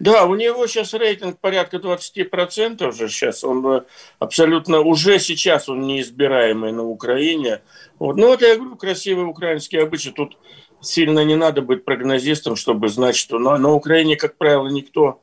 Да, 0.00 0.24
у 0.24 0.34
него 0.34 0.66
сейчас 0.66 0.92
рейтинг 0.92 1.38
порядка 1.38 1.76
20% 1.76 2.88
уже 2.88 3.08
сейчас. 3.08 3.44
Он 3.44 3.64
э, 3.66 3.82
абсолютно, 4.18 4.80
уже 4.80 5.20
сейчас 5.20 5.68
он 5.68 5.82
неизбираемый 5.82 6.72
на 6.72 6.84
Украине. 6.84 7.60
Вот. 8.00 8.16
Ну, 8.16 8.28
вот 8.28 8.42
я 8.42 8.56
говорю, 8.56 8.76
красивый 8.76 9.24
украинский 9.24 9.80
обычай. 9.80 10.10
Тут 10.10 10.36
сильно 10.86 11.24
не 11.24 11.36
надо 11.36 11.62
быть 11.62 11.84
прогнозистом, 11.84 12.56
чтобы 12.56 12.88
знать, 12.88 13.16
что 13.16 13.38
на, 13.38 13.58
на 13.58 13.72
Украине, 13.72 14.16
как 14.16 14.36
правило, 14.36 14.68
никто 14.68 15.20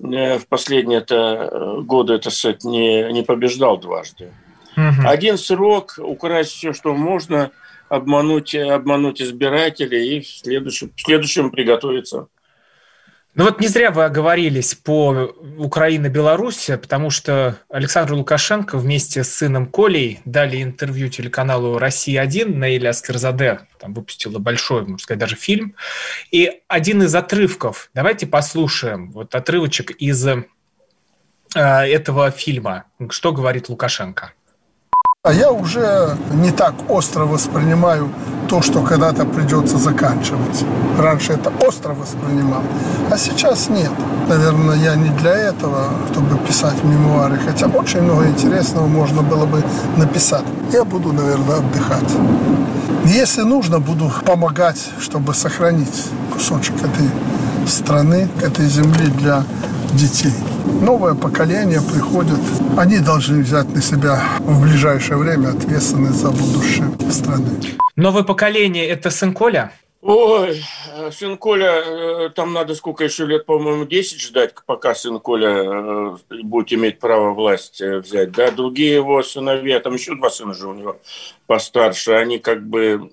э, 0.00 0.38
в 0.38 0.46
последние 0.46 0.98
это, 0.98 1.48
э, 1.50 1.80
годы 1.82 2.14
это, 2.14 2.30
сказать, 2.30 2.64
не, 2.64 3.12
не 3.12 3.22
побеждал 3.22 3.78
дважды. 3.78 4.32
Угу. 4.76 5.08
Один 5.08 5.38
срок, 5.38 5.98
украсть 5.98 6.52
все, 6.52 6.72
что 6.72 6.94
можно, 6.94 7.50
обмануть, 7.88 8.54
обмануть 8.54 9.20
избирателей 9.20 10.16
и 10.16 10.20
в 10.20 10.28
следующем, 10.28 10.92
в 10.94 11.00
следующем 11.00 11.50
приготовиться. 11.50 12.28
Ну 13.36 13.44
вот 13.44 13.60
не 13.60 13.68
зря 13.68 13.92
вы 13.92 14.04
оговорились 14.04 14.74
по 14.74 15.32
Украина-Беларусь, 15.56 16.66
потому 16.66 17.10
что 17.10 17.58
Александр 17.68 18.14
Лукашенко 18.14 18.76
вместе 18.76 19.22
с 19.22 19.32
сыном 19.32 19.66
Колей 19.66 20.20
дали 20.24 20.60
интервью 20.60 21.08
телеканалу 21.08 21.78
«Россия-1» 21.78 22.52
на 22.52 22.76
Иля 22.76 22.88
Аскерзаде. 22.88 23.60
Там 23.78 23.94
выпустила 23.94 24.40
большой, 24.40 24.82
можно 24.82 24.98
сказать, 24.98 25.20
даже 25.20 25.36
фильм. 25.36 25.76
И 26.32 26.60
один 26.66 27.04
из 27.04 27.14
отрывков, 27.14 27.90
давайте 27.94 28.26
послушаем, 28.26 29.12
вот 29.12 29.32
отрывочек 29.36 29.92
из 29.92 30.26
э, 30.26 30.42
этого 31.54 32.32
фильма. 32.32 32.86
Что 33.10 33.32
говорит 33.32 33.68
Лукашенко? 33.68 34.32
А 35.22 35.34
я 35.34 35.52
уже 35.52 36.16
не 36.32 36.50
так 36.50 36.74
остро 36.88 37.26
воспринимаю 37.26 38.08
то, 38.48 38.62
что 38.62 38.80
когда-то 38.80 39.26
придется 39.26 39.76
заканчивать. 39.76 40.64
Раньше 40.98 41.34
это 41.34 41.52
остро 41.62 41.92
воспринимал, 41.92 42.62
а 43.10 43.18
сейчас 43.18 43.68
нет. 43.68 43.92
Наверное, 44.30 44.76
я 44.76 44.94
не 44.94 45.10
для 45.10 45.32
этого, 45.32 45.90
чтобы 46.10 46.38
писать 46.38 46.82
мемуары, 46.84 47.36
хотя 47.36 47.66
очень 47.66 48.00
много 48.00 48.28
интересного 48.28 48.86
можно 48.86 49.20
было 49.20 49.44
бы 49.44 49.62
написать. 49.98 50.44
Я 50.72 50.84
буду, 50.84 51.12
наверное, 51.12 51.58
отдыхать. 51.58 52.10
Если 53.04 53.42
нужно, 53.42 53.78
буду 53.78 54.10
помогать, 54.24 54.88
чтобы 55.00 55.34
сохранить 55.34 56.06
кусочек 56.32 56.76
этой 56.76 57.10
страны, 57.68 58.26
этой 58.42 58.66
земли 58.68 59.08
для 59.18 59.44
детей. 59.92 60.32
Новое 60.82 61.14
поколение 61.14 61.80
приходит. 61.80 62.38
Они 62.76 62.98
должны 62.98 63.42
взять 63.42 63.68
на 63.74 63.82
себя 63.82 64.22
в 64.40 64.62
ближайшее 64.62 65.18
время 65.18 65.48
ответственность 65.48 66.20
за 66.20 66.30
будущее 66.30 66.88
страны. 67.10 67.50
Новое 67.96 68.22
поколение– 68.22 68.86
это 68.88 69.10
сын 69.10 69.32
Коля? 69.32 69.72
Ой, 70.02 70.62
сын 71.12 71.36
Коля, 71.36 71.82
э, 71.84 72.30
там 72.30 72.54
надо 72.54 72.74
сколько 72.74 73.04
еще 73.04 73.26
лет, 73.26 73.44
по-моему, 73.44 73.84
10 73.84 74.18
ждать, 74.18 74.54
пока 74.64 74.94
сын 74.94 75.20
Коля 75.20 75.62
э, 75.62 76.16
будет 76.42 76.72
иметь 76.72 76.98
право 76.98 77.34
власть 77.34 77.82
э, 77.82 77.98
взять. 77.98 78.32
Да, 78.32 78.50
другие 78.50 78.94
его 78.94 79.22
сыновья, 79.22 79.78
там 79.80 79.94
еще 79.94 80.14
два 80.14 80.30
сына 80.30 80.54
же 80.54 80.68
у 80.68 80.72
него 80.72 80.98
постарше, 81.46 82.12
они 82.12 82.38
как 82.38 82.66
бы 82.66 83.10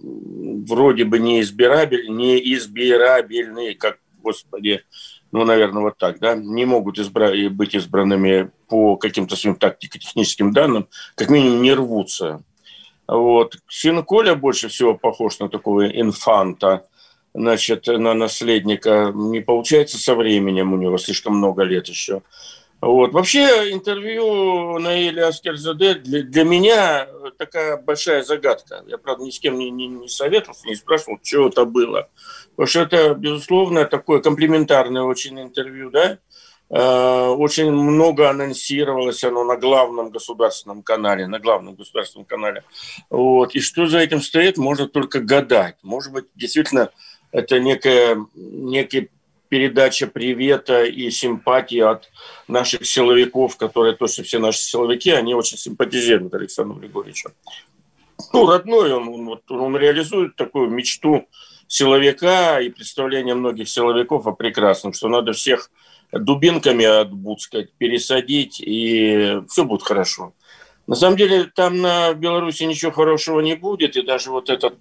вроде 0.66 1.04
бы 1.04 1.20
неизбирабельные, 1.20 2.40
неизбирабельные, 2.40 3.76
как, 3.76 3.98
господи, 4.24 4.86
ну, 5.32 5.44
наверное, 5.46 5.84
вот 5.84 5.98
так, 5.98 6.20
да, 6.20 6.36
не 6.36 6.66
могут 6.66 7.00
избра- 7.00 7.50
быть 7.50 7.76
избранными 7.76 8.52
по 8.68 8.96
каким-то 8.98 9.36
своим 9.36 9.56
тактико-техническим 9.56 10.54
данным, 10.54 10.88
как 11.16 11.30
минимум 11.30 11.62
не 11.62 11.74
рвутся. 11.74 12.44
Вот. 13.08 13.58
Сын 13.70 14.04
Коля 14.04 14.36
больше 14.36 14.68
всего 14.68 14.94
похож 14.94 15.40
на 15.40 15.50
такого 15.50 15.88
инфанта, 15.88 16.88
значит, 17.34 17.88
на 17.88 18.14
наследника. 18.14 19.12
Не 19.14 19.42
получается 19.42 19.98
со 19.98 20.16
временем, 20.16 20.74
у 20.74 20.78
него 20.78 20.98
слишком 20.98 21.38
много 21.38 21.64
лет 21.64 21.88
еще. 21.88 22.22
Вот. 22.80 23.12
Вообще 23.14 23.72
интервью 23.72 24.78
Наили 24.78 25.20
Аскерзаде 25.22 25.96
для, 25.96 26.22
для 26.22 26.44
меня 26.44 27.08
такая 27.38 27.78
большая 27.78 28.24
загадка. 28.24 28.84
Я, 28.88 28.98
правда, 28.98 29.24
ни 29.24 29.32
с 29.32 29.40
кем 29.40 29.58
не, 29.58 29.72
не, 29.72 29.88
не 29.88 30.08
советовался, 30.08 30.68
не 30.68 30.76
спрашивал, 30.76 31.18
что 31.24 31.48
это 31.48 31.66
было. 31.66 32.10
Потому 32.58 32.68
что 32.68 32.80
это, 32.82 33.14
безусловно, 33.14 33.86
такое 33.86 34.20
комплементарное 34.20 35.04
очень 35.04 35.40
интервью, 35.40 35.92
да? 35.92 36.18
Э, 36.72 37.28
очень 37.28 37.72
много 37.72 38.32
анонсировалось 38.32 39.24
оно 39.24 39.44
на 39.44 39.58
главном 39.58 40.10
государственном 40.10 40.82
канале, 40.82 41.28
на 41.28 41.38
главном 41.38 41.76
государственном 41.76 42.26
канале. 42.26 42.64
Вот. 43.12 43.54
И 43.54 43.60
что 43.60 43.86
за 43.86 44.00
этим 44.00 44.22
стоит, 44.22 44.58
можно 44.58 44.88
только 44.88 45.20
гадать. 45.20 45.76
Может 45.84 46.12
быть, 46.12 46.26
действительно, 46.34 46.90
это 47.32 47.60
некая, 47.60 48.26
некий 48.34 49.12
передача 49.50 50.08
привета 50.08 50.84
и 50.84 51.12
симпатии 51.12 51.80
от 51.80 52.10
наших 52.48 52.88
силовиков, 52.88 53.56
которые 53.56 53.96
точно 53.96 54.24
все 54.24 54.40
наши 54.40 54.62
силовики, 54.62 55.12
они 55.12 55.36
очень 55.36 55.60
симпатизируют 55.60 56.34
Александру 56.34 56.80
Григорьевичу. 56.80 57.30
Ну, 58.34 58.48
родной 58.48 58.92
он, 58.94 59.08
он, 59.08 59.42
он 59.48 59.78
реализует 59.78 60.36
такую 60.36 60.72
мечту 60.72 61.28
силовика 61.68 62.60
и 62.62 62.70
представление 62.70 63.36
многих 63.36 63.70
силовиков 63.70 64.26
о 64.28 64.32
прекрасном, 64.32 64.94
что 64.94 65.08
надо 65.10 65.34
всех 65.34 65.70
дубинками, 66.12 66.86
от 66.86 67.10
сказать, 67.42 67.72
пересадить, 67.78 68.62
и 68.62 69.42
все 69.50 69.66
будет 69.66 69.84
хорошо. 69.84 70.34
На 70.88 70.96
самом 70.96 71.18
деле 71.18 71.52
там 71.54 71.82
на 71.82 72.14
Беларуси 72.14 72.64
ничего 72.64 72.92
хорошего 72.92 73.42
не 73.42 73.56
будет, 73.56 73.98
и 73.98 74.02
даже 74.02 74.32
вот 74.32 74.50
этот 74.50 74.76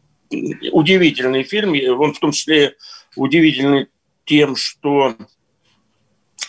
удивительный 0.73 1.43
фильм, 1.43 1.75
он 2.01 2.15
в 2.15 2.21
том 2.21 2.33
числе 2.33 2.77
удивительный 3.17 3.89
тем, 4.25 4.57
что 4.57 5.17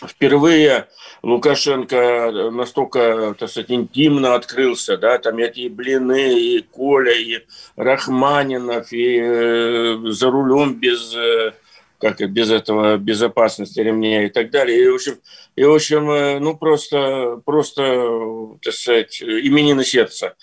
впервые 0.06 0.88
Лукашенко 1.22 2.50
настолько, 2.52 3.34
так 3.38 3.48
сказать, 3.50 3.70
интимно 3.70 4.34
открылся, 4.34 4.96
да, 4.96 5.18
там 5.18 5.38
эти 5.38 5.68
блины, 5.68 6.38
и 6.38 6.62
Коля, 6.62 7.12
и 7.12 7.44
Рахманинов, 7.76 8.92
и 8.92 9.18
э, 9.20 9.98
за 10.04 10.30
рулем 10.30 10.74
без, 10.74 11.14
э, 11.14 11.52
как 11.98 12.20
без 12.30 12.50
этого 12.50 12.96
безопасности 12.96 13.80
ремня 13.80 14.26
и 14.26 14.28
так 14.28 14.50
далее. 14.50 14.82
И, 14.82 14.88
в 14.88 14.94
общем, 14.94 15.18
и, 15.56 15.64
в 15.64 15.74
общем 15.74 16.10
э, 16.10 16.38
ну, 16.38 16.56
просто, 16.56 17.40
просто, 17.44 18.58
так 18.62 18.74
сказать, 18.74 19.20
именины 19.22 19.84
сердца. 19.84 20.36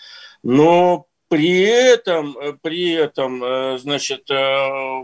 Но 0.43 1.07
при 1.29 1.61
этом, 1.61 2.37
при 2.61 2.91
этом, 2.91 3.43
э, 3.43 3.77
значит, 3.79 4.29
э, 4.29 5.01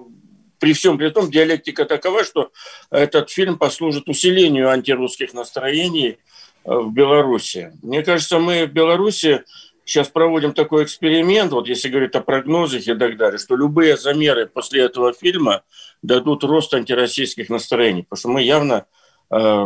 при 0.62 0.74
всем 0.74 0.98
при 1.00 1.10
том, 1.10 1.30
диалектика 1.30 1.86
такова, 1.86 2.24
что 2.24 2.52
этот 2.92 3.32
фильм 3.32 3.58
послужит 3.58 4.08
усилению 4.08 4.70
антирусских 4.70 5.34
настроений 5.34 6.20
э, 6.64 6.74
в 6.74 6.94
Беларуси. 6.94 7.74
Мне 7.82 8.04
кажется, 8.04 8.38
мы 8.38 8.68
в 8.68 8.72
Беларуси 8.72 9.44
сейчас 9.86 10.10
проводим 10.10 10.54
такой 10.54 10.84
эксперимент, 10.84 11.52
вот 11.52 11.68
если 11.68 11.90
говорить 11.90 12.14
о 12.14 12.22
прогнозах 12.22 12.88
и 12.88 12.94
так 12.94 13.18
далее, 13.18 13.40
что 13.40 13.56
любые 13.56 13.98
замеры 13.98 14.46
после 14.46 14.84
этого 14.84 15.14
фильма 15.14 15.64
дадут 16.04 16.44
рост 16.44 16.72
антироссийских 16.76 17.50
настроений, 17.50 18.04
потому 18.04 18.20
что 18.20 18.30
мы 18.30 18.44
явно 18.44 18.86
э, 19.32 19.66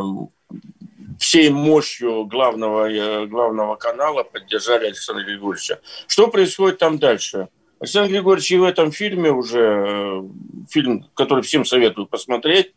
всей 1.19 1.49
мощью 1.49 2.25
главного, 2.25 2.89
э, 2.89 3.25
главного 3.25 3.75
канала 3.75 4.23
поддержали 4.23 4.85
Александра 4.85 5.25
Григорьевича. 5.25 5.81
Что 6.07 6.29
происходит 6.29 6.77
там 6.77 6.99
дальше? 6.99 7.49
Александр 7.79 8.11
Григорьевич 8.11 8.51
и 8.51 8.57
в 8.57 8.63
этом 8.63 8.91
фильме 8.91 9.31
уже, 9.31 9.59
э, 9.59 10.23
фильм, 10.69 11.05
который 11.13 11.43
всем 11.43 11.65
советую 11.65 12.07
посмотреть, 12.07 12.73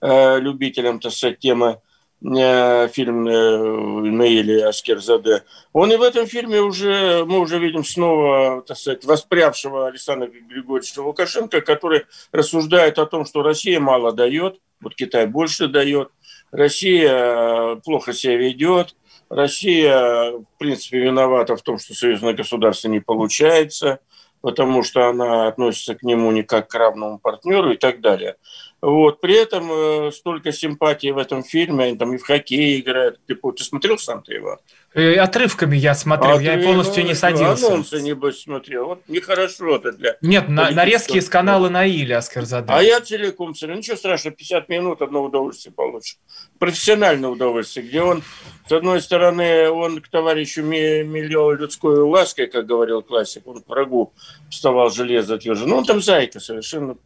э, 0.00 0.40
любителям, 0.40 0.98
так 0.98 1.12
сказать, 1.12 1.38
темы, 1.38 1.80
э, 2.22 2.88
фильм 2.88 3.24
Наили 3.24 4.60
Аскерзаде. 4.60 5.44
Он 5.72 5.92
и 5.92 5.96
в 5.96 6.02
этом 6.02 6.26
фильме 6.26 6.60
уже, 6.60 7.24
мы 7.24 7.38
уже 7.38 7.58
видим 7.58 7.84
снова, 7.84 8.62
так 8.62 8.76
сказать, 8.76 9.04
воспрявшего 9.04 9.86
Александра 9.86 10.28
Григорьевича 10.28 11.00
Лукашенко, 11.00 11.60
который 11.60 12.06
рассуждает 12.32 12.98
о 12.98 13.06
том, 13.06 13.24
что 13.24 13.42
Россия 13.42 13.78
мало 13.78 14.12
дает, 14.12 14.60
вот 14.80 14.96
Китай 14.96 15.26
больше 15.26 15.68
дает, 15.68 16.10
Россия 16.50 17.76
плохо 17.76 18.12
себя 18.12 18.36
ведет, 18.36 18.96
Россия, 19.28 20.32
в 20.32 20.58
принципе, 20.58 20.98
виновата 20.98 21.56
в 21.56 21.62
том, 21.62 21.78
что 21.78 21.94
союзное 21.94 22.32
государство 22.32 22.88
не 22.88 22.98
получается– 22.98 24.00
потому 24.40 24.82
что 24.82 25.08
она 25.08 25.48
относится 25.48 25.94
к 25.94 26.02
нему 26.02 26.30
не 26.32 26.42
как 26.42 26.68
к 26.68 26.74
равному 26.74 27.18
партнеру 27.18 27.72
и 27.72 27.76
так 27.76 28.00
далее. 28.00 28.36
Вот. 28.80 29.20
При 29.20 29.34
этом 29.34 29.70
э, 29.70 30.12
столько 30.12 30.52
симпатии 30.52 31.10
в 31.10 31.18
этом 31.18 31.42
фильме, 31.42 31.84
они 31.84 31.98
там 31.98 32.14
и 32.14 32.18
в 32.18 32.24
хоккей 32.24 32.80
играют. 32.80 33.20
Ты, 33.26 33.34
ты 33.34 33.64
смотрел 33.64 33.98
сам-то 33.98 34.32
его? 34.32 34.58
Э, 34.92 35.14
отрывками 35.18 35.76
я 35.76 35.94
смотрел, 35.94 36.38
а 36.38 36.42
я 36.42 36.56
ты, 36.56 36.64
полностью 36.64 37.04
ну, 37.04 37.10
не 37.10 37.14
садился. 37.14 37.68
Анонсы, 37.68 38.00
небось, 38.00 38.42
смотрел. 38.42 38.86
Вот 38.86 39.02
нехорошо 39.06 39.76
это 39.76 39.92
для... 39.92 40.16
Нет, 40.20 40.48
на, 40.48 40.72
нарезки 40.72 41.16
из 41.16 41.28
канала 41.28 41.68
Наиля, 41.68 42.18
Аскер 42.18 42.44
задал. 42.44 42.76
А 42.76 42.82
я 42.82 43.00
целиком 43.00 43.54
смотрел. 43.54 43.78
Ничего 43.78 43.96
страшного, 43.96 44.34
50 44.34 44.68
минут 44.68 45.00
одно 45.00 45.22
удовольствие 45.22 45.72
получишь. 45.72 46.18
Профессиональное 46.58 47.30
удовольствие, 47.30 47.86
где 47.86 48.02
он, 48.02 48.24
с 48.66 48.72
одной 48.72 49.00
стороны, 49.00 49.70
он 49.70 50.00
к 50.00 50.08
товарищу 50.08 50.64
миллион 50.64 51.58
людской 51.58 52.00
лаской, 52.00 52.48
как 52.48 52.66
говорил 52.66 53.02
классик, 53.02 53.46
он 53.46 53.62
к 53.62 53.68
врагу 53.68 54.12
вставал 54.50 54.90
железо 54.90 55.36
отвержен. 55.36 55.68
Ну, 55.68 55.76
он 55.76 55.84
там 55.84 56.02
зайка 56.02 56.40
совершенно, 56.40 56.96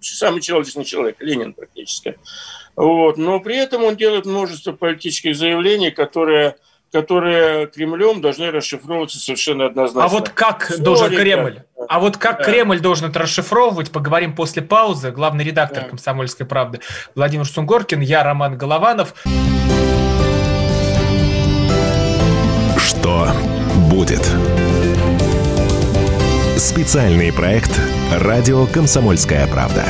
самый 0.00 0.40
человечный 0.40 0.86
человек, 0.86 1.16
Ленин 1.20 1.52
практически. 1.52 2.16
Вот. 2.74 3.18
Но 3.18 3.38
при 3.40 3.56
этом 3.56 3.84
он 3.84 3.96
делает 3.96 4.24
множество 4.24 4.72
политических 4.72 5.36
заявлений, 5.36 5.90
которые 5.90 6.56
которые 6.94 7.66
Кремлем 7.66 8.20
должны 8.20 8.52
расшифровываться 8.52 9.18
совершенно 9.18 9.66
однозначно. 9.66 10.04
А 10.04 10.08
вот 10.08 10.28
как 10.28 10.66
Все 10.66 10.78
должен 10.78 11.08
Кремль? 11.08 11.62
А 11.88 11.98
вот 11.98 12.18
как 12.18 12.38
да. 12.38 12.44
Кремль 12.44 12.78
должен 12.78 13.10
это 13.10 13.18
расшифровывать, 13.18 13.90
поговорим 13.90 14.32
после 14.32 14.62
паузы. 14.62 15.10
Главный 15.10 15.42
редактор 15.42 15.82
да. 15.82 15.88
«Комсомольской 15.88 16.46
правды» 16.46 16.80
Владимир 17.16 17.46
Сунгоркин, 17.46 18.00
я 18.00 18.22
Роман 18.22 18.56
Голованов. 18.56 19.12
Что 22.78 23.26
будет? 23.90 24.22
Специальный 26.56 27.32
проект 27.32 27.72
«Радио 28.12 28.66
Комсомольская 28.66 29.48
правда». 29.48 29.84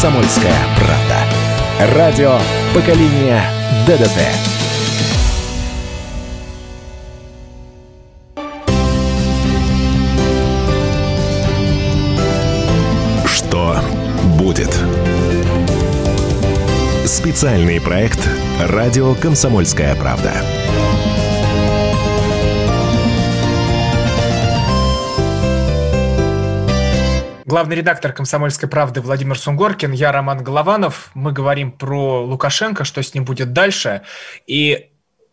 «Комсомольская 0.00 0.56
правда». 0.78 1.94
Радио 1.94 2.38
поколения 2.72 3.44
ДДТ. 3.86 4.18
Что 13.26 13.76
будет? 14.38 14.74
Специальный 17.04 17.78
проект 17.78 18.26
«Радио 18.58 19.14
Комсомольская 19.14 19.94
правда». 19.96 20.32
Главный 27.50 27.74
редактор 27.74 28.12
«Комсомольской 28.12 28.68
правды» 28.68 29.00
Владимир 29.00 29.36
Сунгоркин, 29.36 29.90
я 29.90 30.12
Роман 30.12 30.44
Голованов. 30.44 31.10
Мы 31.14 31.32
говорим 31.32 31.72
про 31.72 32.22
Лукашенко, 32.22 32.84
что 32.84 33.02
с 33.02 33.12
ним 33.12 33.24
будет 33.24 33.52
дальше. 33.52 34.02
И, 34.46 34.90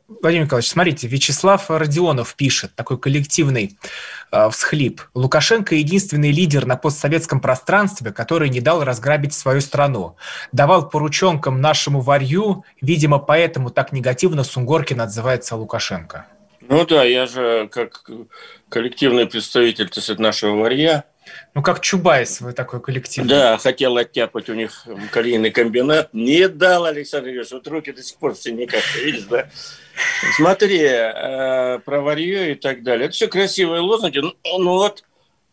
Владимир 0.08 0.46
Николаевич, 0.46 0.72
смотрите, 0.72 1.08
Вячеслав 1.08 1.70
Родионов 1.70 2.34
пишет, 2.34 2.74
такой 2.74 2.98
коллективный 2.98 3.78
э, 4.32 4.50
всхлип. 4.50 5.04
Лукашенко– 5.14 5.76
единственный 5.76 6.32
лидер 6.32 6.66
на 6.66 6.76
постсоветском 6.76 7.40
пространстве, 7.40 8.12
который 8.12 8.50
не 8.50 8.62
дал 8.62 8.84
разграбить 8.84 9.36
свою 9.36 9.62
страну. 9.62 10.16
Давал 10.52 10.90
порученкам 10.90 11.62
нашему 11.62 12.02
варью, 12.02 12.64
видимо, 12.82 13.20
поэтому 13.20 13.70
так 13.70 13.92
негативно 13.92 14.44
Сунгоркин 14.44 15.02
отзывается 15.02 15.54
о 15.54 15.60
Лукашенко. 15.60 16.26
Ну 16.62 16.84
да, 16.88 17.04
я 17.04 17.28
же 17.28 17.70
как 17.72 18.10
коллективный 18.70 19.28
представитель 19.28 19.90
так 19.90 20.04
сказать, 20.04 20.20
нашего 20.20 20.56
варья– 20.56 21.04
ну, 21.54 21.62
как 21.62 21.82
Чубайс, 21.82 22.42
вы 22.42 22.54
такой 22.54 22.82
коллектив. 22.82 23.26
Да, 23.26 23.58
хотел 23.58 23.98
оттяпать 23.98 24.50
у 24.50 24.54
них 24.54 24.86
калийный 25.12 25.52
комбинат. 25.52 26.14
Не 26.14 26.48
дал, 26.48 26.86
Александр 26.86 27.30
Ильич. 27.30 27.52
Вот 27.52 27.68
руки 27.68 27.92
до 27.92 28.04
сих 28.04 28.18
пор 28.18 28.36
все 28.36 28.52
никак, 28.52 28.84
видишь, 28.96 29.24
да? 29.24 29.50
Смотри, 30.36 30.82
э, 30.82 31.80
про 31.80 32.02
варье 32.02 32.52
и 32.52 32.56
так 32.56 32.84
далее. 32.84 33.06
Это 33.06 33.16
все 33.16 33.28
красивые 33.28 33.82
лозунги. 33.82 34.20
Ну, 34.20 34.34
ну 34.44 34.74
вот, 34.74 35.04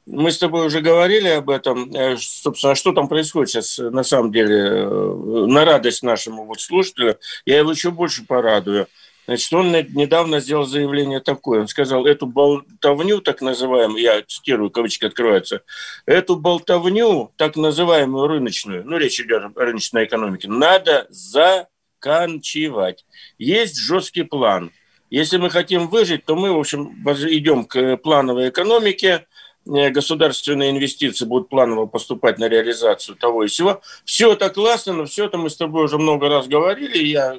мы 0.06 0.30
с 0.30 0.38
тобой 0.38 0.66
уже 0.66 0.80
говорили 0.80 1.28
об 1.28 1.48
этом. 1.48 1.94
Э, 1.94 2.16
собственно, 2.18 2.74
что 2.74 2.92
там 2.92 3.08
происходит 3.08 3.50
сейчас, 3.50 3.78
на 3.78 4.02
самом 4.02 4.32
деле, 4.32 4.56
э, 4.56 4.86
на 4.86 5.64
радость 5.64 6.02
нашему 6.02 6.44
вот 6.44 6.60
слушателю. 6.60 7.18
Я 7.46 7.58
его 7.58 7.70
еще 7.70 7.90
больше 7.90 8.24
порадую. 8.26 8.88
Значит, 9.26 9.52
он 9.54 9.72
недавно 9.72 10.40
сделал 10.40 10.66
заявление 10.66 11.20
такое. 11.20 11.62
Он 11.62 11.68
сказал, 11.68 12.04
эту 12.06 12.26
болтовню, 12.26 13.20
так 13.20 13.40
называемую, 13.40 14.02
я 14.02 14.22
цитирую, 14.22 14.70
кавычки 14.70 15.06
открываются, 15.06 15.62
эту 16.04 16.36
болтовню, 16.36 17.32
так 17.36 17.56
называемую 17.56 18.26
рыночную, 18.26 18.84
ну, 18.84 18.98
речь 18.98 19.20
идет 19.20 19.44
о 19.44 19.60
рыночной 19.60 20.04
экономике, 20.04 20.48
надо 20.48 21.06
заканчивать. 21.08 23.06
Есть 23.38 23.78
жесткий 23.78 24.24
план. 24.24 24.70
Если 25.10 25.38
мы 25.38 25.48
хотим 25.48 25.88
выжить, 25.88 26.24
то 26.24 26.34
мы, 26.34 26.52
в 26.52 26.58
общем, 26.58 26.92
идем 27.30 27.64
к 27.64 27.96
плановой 27.98 28.48
экономике, 28.50 29.26
э, 29.66 29.90
государственные 29.90 30.70
инвестиции 30.70 31.24
будут 31.24 31.48
планово 31.48 31.86
поступать 31.86 32.38
на 32.38 32.48
реализацию 32.48 33.16
того 33.16 33.44
и 33.44 33.46
всего. 33.46 33.80
Все 34.04 34.32
это 34.32 34.50
классно, 34.50 34.92
но 34.92 35.04
все 35.06 35.26
это 35.26 35.38
мы 35.38 35.48
с 35.48 35.56
тобой 35.56 35.84
уже 35.84 35.98
много 35.98 36.28
раз 36.28 36.48
говорили. 36.48 36.98
Я 36.98 37.38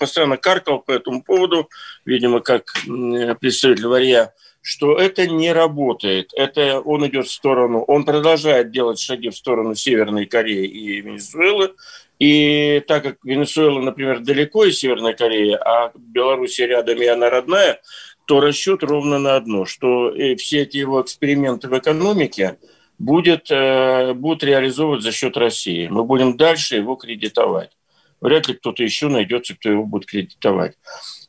постоянно 0.00 0.38
каркал 0.38 0.80
по 0.80 0.90
этому 0.90 1.22
поводу, 1.22 1.68
видимо, 2.04 2.40
как 2.40 2.72
представитель 3.38 3.86
Варья, 3.86 4.32
что 4.62 4.96
это 4.96 5.26
не 5.26 5.52
работает. 5.52 6.32
Это 6.34 6.80
он 6.80 7.06
идет 7.06 7.26
в 7.26 7.32
сторону, 7.32 7.82
он 7.82 8.04
продолжает 8.04 8.72
делать 8.72 8.98
шаги 8.98 9.28
в 9.28 9.36
сторону 9.36 9.74
Северной 9.74 10.26
Кореи 10.26 10.66
и 10.66 11.00
Венесуэлы. 11.00 11.74
И 12.18 12.82
так 12.86 13.02
как 13.02 13.16
Венесуэла, 13.24 13.80
например, 13.80 14.20
далеко 14.20 14.64
из 14.64 14.78
Северной 14.78 15.14
Кореи, 15.14 15.52
а 15.52 15.92
Белоруссия 15.94 16.66
рядом 16.66 17.00
и 17.00 17.06
она 17.06 17.30
родная, 17.30 17.80
то 18.26 18.40
расчет 18.40 18.82
ровно 18.82 19.18
на 19.18 19.36
одно, 19.36 19.64
что 19.64 20.10
э, 20.10 20.36
все 20.36 20.62
эти 20.62 20.76
его 20.76 21.00
эксперименты 21.00 21.68
в 21.68 21.78
экономике 21.78 22.58
будет, 22.98 23.50
э, 23.50 24.12
будут 24.12 24.44
реализовывать 24.44 25.02
за 25.02 25.12
счет 25.12 25.36
России. 25.36 25.88
Мы 25.88 26.04
будем 26.04 26.36
дальше 26.36 26.76
его 26.76 26.96
кредитовать 26.96 27.70
вряд 28.20 28.48
ли 28.48 28.54
кто-то 28.54 28.82
еще 28.82 29.08
найдется, 29.08 29.54
кто 29.54 29.70
его 29.70 29.84
будет 29.84 30.06
кредитовать. 30.06 30.76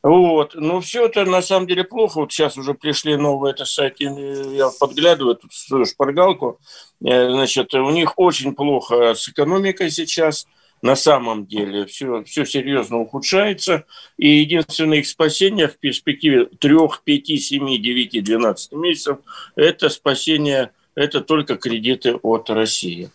Вот. 0.04 0.56
Но 0.56 0.82
все 0.82 1.06
это 1.06 1.26
на 1.26 1.42
самом 1.42 1.68
деле 1.68 1.84
плохо. 1.84 2.22
Вот 2.22 2.32
сейчас 2.32 2.58
уже 2.58 2.74
пришли 2.74 3.16
новые 3.16 3.54
это 3.54 3.66
сайты, 3.66 4.06
я 4.06 4.70
подглядываю 4.80 5.36
тут 5.36 5.54
свою 5.54 5.86
шпаргалку. 5.86 6.60
Э, 7.06 7.30
значит, 7.30 7.74
у 7.74 7.90
них 7.92 8.14
очень 8.18 8.56
плохо 8.56 9.14
с 9.14 9.28
экономикой 9.30 9.92
сейчас. 9.92 10.48
На 10.82 10.96
самом 10.96 11.46
деле 11.46 11.86
все, 11.86 12.24
все 12.24 12.44
серьезно 12.44 12.98
ухудшается. 12.98 13.86
И 14.18 14.28
единственное 14.28 15.00
их 15.00 15.08
спасение 15.08 15.68
в 15.68 15.78
перспективе 15.78 16.46
3, 16.46 16.78
5, 17.04 17.28
7, 17.40 17.82
9, 17.82 18.24
12 18.24 18.72
месяцев– 18.72 19.18
это 19.56 19.90
спасение, 19.90 20.72
это 20.96 21.22
только 21.22 21.58
кредиты 21.58 22.16
от 22.16 22.50
России. 22.50 23.12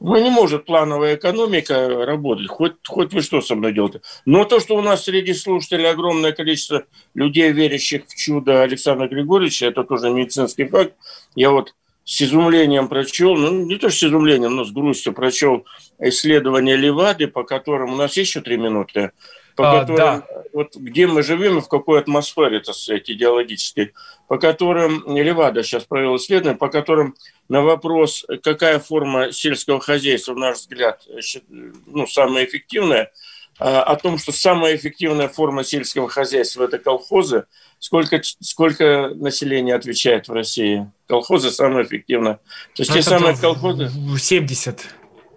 Ну, 0.00 0.16
не 0.16 0.30
может 0.30 0.64
плановая 0.64 1.16
экономика 1.16 2.04
работать, 2.06 2.48
хоть, 2.48 2.72
хоть 2.86 3.12
вы 3.12 3.20
что 3.20 3.42
со 3.42 3.54
мной 3.54 3.74
делаете. 3.74 4.00
Но 4.24 4.44
то, 4.46 4.58
что 4.58 4.76
у 4.76 4.80
нас 4.80 5.04
среди 5.04 5.34
слушателей 5.34 5.90
огромное 5.90 6.32
количество 6.32 6.84
людей, 7.14 7.52
верящих 7.52 8.06
в 8.06 8.16
чудо 8.16 8.62
Александра 8.62 9.08
Григорьевича, 9.08 9.66
это 9.66 9.84
тоже 9.84 10.10
медицинский 10.10 10.64
факт. 10.64 10.94
Я 11.34 11.50
вот 11.50 11.74
с 12.04 12.22
изумлением 12.22 12.88
прочел, 12.88 13.36
ну 13.36 13.66
не 13.66 13.76
то 13.76 13.90
что 13.90 13.98
с 14.06 14.08
изумлением, 14.08 14.56
но 14.56 14.64
с 14.64 14.72
грустью 14.72 15.12
прочел 15.12 15.66
исследование 15.98 16.76
Левады, 16.76 17.28
по 17.28 17.44
которым 17.44 17.92
у 17.92 17.96
нас 17.96 18.16
еще 18.16 18.40
три 18.40 18.56
минуты, 18.56 19.12
по 19.54 19.70
а, 19.70 19.80
которым, 19.80 19.96
да. 19.96 20.26
вот 20.54 20.76
где 20.76 21.06
мы 21.06 21.22
живем 21.22 21.58
и 21.58 21.60
в 21.60 21.68
какой 21.68 22.00
атмосфере, 22.00 22.60
так 22.60 22.74
сказать, 22.74 23.10
идеологической, 23.10 23.92
по 24.28 24.38
которым 24.38 25.04
Левада 25.06 25.62
сейчас 25.62 25.84
провел 25.84 26.16
исследование, 26.16 26.58
по 26.58 26.68
которым 26.68 27.14
на 27.50 27.62
вопрос, 27.62 28.24
какая 28.44 28.78
форма 28.78 29.32
сельского 29.32 29.80
хозяйства, 29.80 30.34
в 30.34 30.38
наш 30.38 30.58
взгляд, 30.58 31.02
ну, 31.48 32.06
самая 32.06 32.44
эффективная, 32.44 33.10
а, 33.58 33.82
о 33.82 33.96
том, 33.96 34.18
что 34.18 34.30
самая 34.30 34.76
эффективная 34.76 35.28
форма 35.28 35.64
сельского 35.64 36.08
хозяйства– 36.08 36.62
это 36.64 36.78
колхозы, 36.78 37.46
сколько, 37.80 38.20
сколько 38.22 39.10
населения 39.16 39.74
отвечает 39.74 40.28
в 40.28 40.32
России? 40.32 40.88
Колхозы 41.08 41.50
самые 41.50 41.84
эффективные. 41.86 42.34
То 42.76 42.82
есть 42.82 42.92
те 42.92 43.02
самые 43.02 43.36
колхозы… 43.36 43.90
70. 44.16 44.86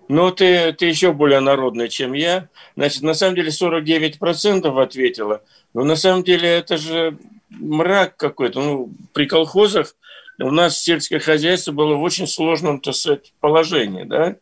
Ну, 0.08 0.30
ты, 0.30 0.72
ты 0.74 0.86
еще 0.86 1.14
более 1.14 1.40
народный, 1.40 1.90
чем 1.90 2.14
я. 2.14 2.48
Значит, 2.76 3.02
на 3.02 3.16
самом 3.16 3.34
деле 3.36 3.50
49% 3.50 4.84
ответила. 4.84 5.42
Но 5.74 5.84
на 5.84 5.96
самом 5.96 6.24
деле 6.24 6.48
это 6.48 6.78
же 6.78 7.18
мрак 7.50 8.18
какой-то. 8.18 8.62
Ну, 8.62 8.92
при 9.14 9.26
колхозах 9.26 9.96
у 10.40 10.52
нас 10.52 10.82
сельское 10.82 11.20
хозяйство 11.20 11.72
было 11.72 11.96
в 11.96 12.02
очень 12.02 12.28
сложном, 12.28 12.80
так 12.80 12.96
сказать, 12.96 13.34
положении, 13.40 14.04
да. 14.04 14.38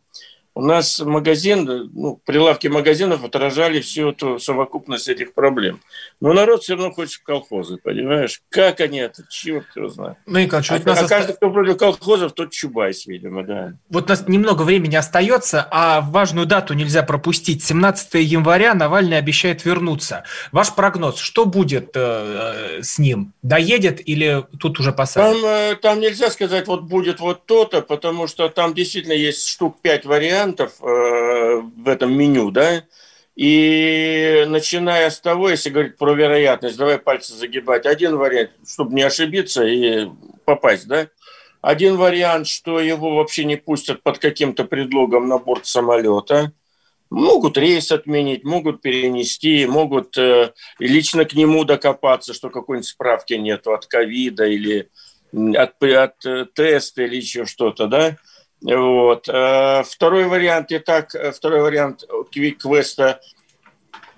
У 0.53 0.61
нас 0.61 0.99
магазин, 0.99 1.89
ну, 1.93 2.19
прилавки 2.25 2.67
магазинов 2.67 3.23
отражали 3.23 3.79
всю 3.79 4.09
эту 4.09 4.37
совокупность 4.37 5.07
этих 5.07 5.33
проблем. 5.33 5.79
Но 6.19 6.33
народ 6.33 6.63
все 6.63 6.73
равно 6.73 6.91
хочет 6.91 7.21
в 7.21 7.23
колхозы, 7.23 7.77
понимаешь? 7.77 8.41
Как 8.49 8.81
они 8.81 8.99
это? 8.99 9.23
Черт 9.29 9.65
его 9.77 9.87
знает. 9.87 10.17
Ну, 10.25 10.39
Николай, 10.39 10.65
а, 10.67 10.79
нас 10.85 11.03
а 11.03 11.07
каждый, 11.07 11.35
кто 11.35 11.51
против 11.51 11.77
колхозов, 11.77 12.33
тот 12.33 12.51
Чубайс, 12.51 13.05
видимо, 13.05 13.43
да. 13.43 13.73
Вот 13.89 14.05
у 14.05 14.09
нас 14.09 14.27
немного 14.27 14.63
времени 14.63 14.95
остается, 14.97 15.65
а 15.71 16.01
важную 16.01 16.45
дату 16.45 16.73
нельзя 16.73 17.03
пропустить. 17.03 17.63
17 17.63 18.15
января 18.15 18.73
Навальный 18.73 19.17
обещает 19.17 19.63
вернуться. 19.63 20.25
Ваш 20.51 20.75
прогноз, 20.75 21.17
что 21.17 21.45
будет 21.45 21.91
э, 21.95 22.79
э 22.79 22.83
с 22.83 22.99
ним? 22.99 23.31
Доедет 23.41 24.05
или 24.05 24.45
тут 24.59 24.81
уже 24.81 24.91
посадят? 24.91 25.41
Там, 25.41 25.45
э, 25.45 25.75
там 25.75 25.99
нельзя 26.01 26.29
сказать, 26.29 26.67
вот 26.67 26.81
будет 26.81 27.21
вот 27.21 27.45
то-то, 27.45 27.81
потому 27.81 28.27
что 28.27 28.49
там 28.49 28.73
действительно 28.73 29.13
есть 29.13 29.47
штук 29.47 29.77
пять 29.81 30.05
вариантов 30.05 30.40
э, 30.49 31.61
в 31.61 31.87
этом 31.87 32.13
меню, 32.13 32.51
да, 32.51 32.83
и 33.35 34.45
начиная 34.47 35.09
с 35.09 35.19
того, 35.19 35.49
если 35.49 35.69
говорить 35.69 35.97
про 35.97 36.13
вероятность, 36.13 36.77
давай 36.77 36.99
пальцы 36.99 37.33
загибать. 37.33 37.85
Один 37.85 38.17
вариант, 38.17 38.51
чтобы 38.67 38.93
не 38.93 39.03
ошибиться 39.03 39.65
и 39.65 40.09
попасть, 40.45 40.87
да? 40.87 41.07
Один 41.61 41.95
вариант, 41.95 42.47
что 42.47 42.79
его 42.79 43.15
вообще 43.15 43.45
не 43.45 43.55
пустят 43.55 44.03
под 44.03 44.17
каким-то 44.17 44.65
предлогом 44.65 45.27
на 45.27 45.37
борт 45.37 45.65
самолета. 45.65 46.51
Могут 47.09 47.57
рейс 47.57 47.91
отменить, 47.91 48.43
могут 48.43 48.81
перенести, 48.81 49.65
могут 49.65 50.17
э, 50.17 50.53
лично 50.79 51.25
к 51.25 51.33
нему 51.33 51.63
докопаться, 51.65 52.33
что 52.33 52.49
какой-нибудь 52.49 52.87
справки 52.87 53.33
нету 53.33 53.73
от 53.73 53.85
ковида 53.85 54.45
или 54.45 54.89
от, 55.33 55.83
от 55.83 56.25
э, 56.25 56.45
теста 56.53 57.03
или 57.03 57.17
еще 57.17 57.45
что-то, 57.45 57.87
да? 57.87 58.17
Вот. 58.61 59.27
Э, 59.27 59.83
второй 59.83 60.25
вариант, 60.25 60.71
итак, 60.71 61.15
э, 61.15 61.31
второй 61.31 61.61
вариант 61.61 62.03
квеста, 62.31 63.19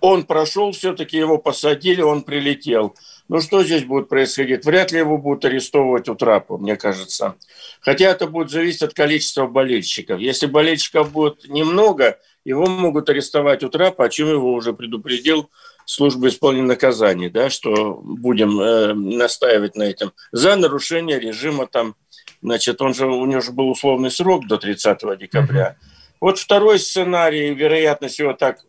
он 0.02 0.24
прошел, 0.24 0.74
все-таки 0.74 1.18
его 1.18 1.38
посадили, 1.38 2.02
он 2.02 2.24
прилетел. 2.24 2.94
Ну, 3.30 3.40
что 3.40 3.64
здесь 3.64 3.86
будет 3.86 4.10
происходить? 4.10 4.66
Вряд 4.66 4.92
ли 4.92 5.00
его 5.00 5.18
будут 5.18 5.46
арестовывать 5.46 6.10
у 6.10 6.16
трапа, 6.16 6.58
мне 6.58 6.76
кажется. 6.76 7.36
Хотя 7.80 8.10
это 8.10 8.28
будет 8.28 8.52
зависеть 8.52 8.82
от 8.82 8.94
количества 8.94 9.48
болельщиков. 9.48 10.20
Если 10.20 10.46
болельщиков 10.46 11.12
будет 11.12 11.48
немного, 11.48 12.20
его 12.44 12.66
могут 12.66 13.10
арестовать 13.10 13.64
у 13.64 13.70
трапа, 13.70 14.04
о 14.04 14.10
чем 14.10 14.28
его 14.28 14.52
уже 14.52 14.74
предупредил 14.74 15.50
служба 15.86 16.28
исполнения 16.28 16.68
наказаний, 16.68 17.30
да, 17.30 17.50
что 17.50 18.02
будем 18.04 18.60
э, 18.60 18.94
настаивать 18.94 19.76
на 19.76 19.84
этом. 19.84 20.12
За 20.34 20.56
нарушение 20.58 21.20
режима 21.20 21.66
там, 21.66 21.96
значит, 22.42 22.82
он 22.82 22.94
же, 22.94 23.08
у 23.08 23.26
него 23.26 23.42
же 23.42 23.52
был 23.52 23.70
условный 23.70 24.12
срок 24.12 24.48
до 24.48 24.58
30 24.58 25.18
декабря. 25.18 25.76
Mm-hmm. 25.80 26.18
Вот 26.24 26.40
второй 26.40 26.80
сценарий, 26.80 27.54
вероятность 27.54 28.20
его 28.20 28.34
так 28.34 28.60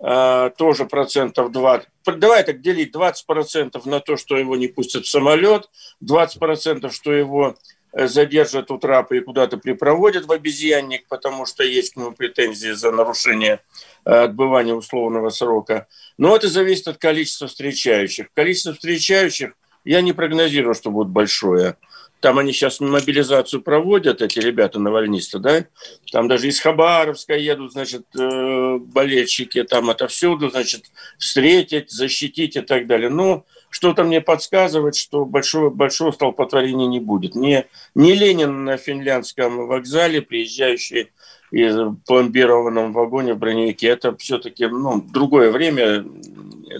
э, 0.00 0.50
тоже 0.56 0.86
процентов 0.86 1.52
20. 1.52 1.88
Давай 2.16 2.42
так 2.42 2.60
делить 2.60 2.92
20 2.92 3.26
процентов 3.26 3.86
на 3.86 4.00
то, 4.00 4.16
что 4.16 4.36
его 4.36 4.56
не 4.56 4.68
пустят 4.68 5.04
в 5.04 5.08
самолет, 5.08 5.70
20 6.00 6.40
процентов, 6.40 6.94
что 6.94 7.12
его 7.12 7.54
э, 7.92 8.08
задержат 8.08 8.70
у 8.70 8.78
трапа 8.78 9.14
и 9.14 9.20
куда-то 9.20 9.56
припроводят 9.56 10.26
в 10.26 10.32
обезьянник, 10.32 11.06
потому 11.08 11.46
что 11.46 11.62
есть 11.62 11.94
к 11.94 11.96
нему 11.96 12.10
претензии 12.12 12.72
за 12.72 12.90
нарушение 12.90 13.60
э, 14.04 14.10
отбывания 14.10 14.74
условного 14.74 15.30
срока. 15.30 15.86
Но 16.18 16.34
это 16.34 16.48
зависит 16.48 16.88
от 16.88 16.98
количества 16.98 17.46
встречающих. 17.46 18.26
Количество 18.34 18.72
встречающих 18.72 19.52
я 19.84 20.00
не 20.00 20.12
прогнозирую, 20.12 20.74
что 20.74 20.90
будет 20.90 21.08
большое. 21.08 21.76
Там 22.20 22.38
они 22.38 22.52
сейчас 22.52 22.80
мобилизацию 22.80 23.60
проводят, 23.62 24.22
эти 24.22 24.38
ребята 24.38 24.78
навальнисты, 24.78 25.38
да? 25.38 25.66
Там 26.10 26.28
даже 26.28 26.48
из 26.48 26.60
Хабаровска 26.60 27.36
едут, 27.36 27.72
значит, 27.72 28.06
э, 28.18 28.78
болельщики, 28.78 29.62
там 29.64 29.90
отовсюду, 29.90 30.50
значит, 30.50 30.86
встретить, 31.18 31.90
защитить 31.90 32.56
и 32.56 32.62
так 32.62 32.86
далее. 32.86 33.10
Но 33.10 33.44
что-то 33.68 34.04
мне 34.04 34.22
подсказывает, 34.22 34.96
что 34.96 35.26
большого, 35.26 35.68
большого 35.68 36.10
столпотворения 36.10 36.86
не 36.86 37.00
будет. 37.00 37.34
Не, 37.34 37.66
не 37.94 38.14
Ленин 38.14 38.64
на 38.64 38.78
финляндском 38.78 39.66
вокзале, 39.66 40.22
приезжающий 40.22 41.10
из 41.50 41.76
пломбированном 42.06 42.92
вагоне 42.92 43.34
в 43.34 43.38
броневике, 43.38 43.88
это 43.88 44.16
все-таки 44.16 44.66
ну, 44.66 45.02
другое 45.02 45.50
время, 45.50 46.04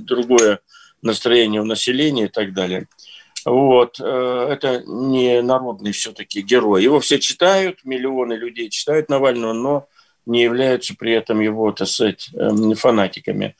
другое 0.00 0.60
настроение 1.02 1.60
у 1.60 1.64
населения 1.64 2.24
и 2.24 2.28
так 2.28 2.52
далее. 2.52 2.88
Вот. 3.46 4.00
Э, 4.00 4.48
это 4.50 4.82
не 4.86 5.40
народный 5.40 5.92
все-таки 5.92 6.42
герой. 6.42 6.82
Его 6.82 6.98
все 6.98 7.20
читают, 7.20 7.84
миллионы 7.84 8.32
людей 8.32 8.68
читают 8.70 9.08
Навального, 9.08 9.52
но 9.52 9.88
не 10.26 10.42
являются 10.42 10.96
при 10.98 11.12
этом 11.12 11.40
его, 11.40 11.70
так 11.70 11.86
сказать, 11.86 12.28
эм, 12.34 12.74
фанатиками. 12.74 13.54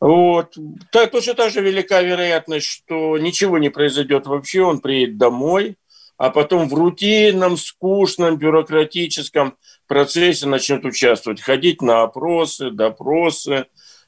Вот. 0.00 0.56
Так, 0.90 1.12
точно 1.12 1.34
так 1.34 1.52
же 1.52 1.60
велика 1.60 2.02
вероятность, 2.02 2.66
что 2.66 3.18
ничего 3.18 3.58
не 3.58 3.68
произойдет 3.68 4.26
вообще, 4.26 4.62
он 4.62 4.80
приедет 4.80 5.16
домой, 5.16 5.76
а 6.16 6.30
потом 6.30 6.68
в 6.68 6.74
рутинном, 6.74 7.56
скучном, 7.56 8.36
бюрократическом 8.36 9.56
процессе 9.86 10.48
начнет 10.48 10.84
участвовать, 10.84 11.40
ходить 11.40 11.82
на 11.82 12.02
опросы, 12.02 12.72
допросы, 12.72 13.66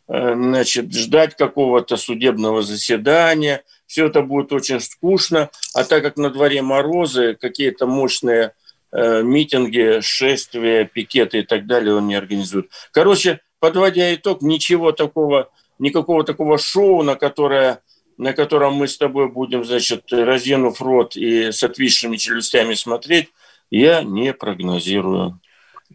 э, 0.08 0.34
значит, 0.34 0.92
ждать 0.92 1.36
какого-то 1.36 1.96
судебного 1.96 2.62
заседания, 2.62 3.62
все 3.92 4.06
это 4.06 4.22
будет 4.22 4.54
очень 4.54 4.80
скучно, 4.80 5.50
а 5.74 5.84
так 5.84 6.02
как 6.02 6.16
на 6.16 6.30
дворе 6.30 6.62
морозы, 6.62 7.36
какие-то 7.38 7.86
мощные 7.86 8.54
э, 8.90 9.22
митинги, 9.22 10.00
шествия, 10.00 10.86
пикеты 10.86 11.40
и 11.40 11.42
так 11.42 11.66
далее 11.66 11.94
он 11.96 12.06
не 12.08 12.14
организует. 12.14 12.70
Короче, 12.90 13.40
подводя 13.60 14.14
итог, 14.14 14.40
ничего 14.40 14.92
такого, 14.92 15.50
никакого 15.78 16.24
такого 16.24 16.56
шоу, 16.56 17.02
на 17.02 17.16
которое 17.16 17.82
на 18.16 18.32
котором 18.32 18.74
мы 18.74 18.88
с 18.88 18.96
тобой 18.96 19.28
будем, 19.28 19.64
значит, 19.64 20.04
разинув 20.10 20.80
рот 20.80 21.16
и 21.16 21.50
с 21.50 21.62
отвисшими 21.62 22.16
челюстями 22.16 22.74
смотреть, 22.74 23.28
я 23.70 24.02
не 24.02 24.32
прогнозирую. 24.32 25.40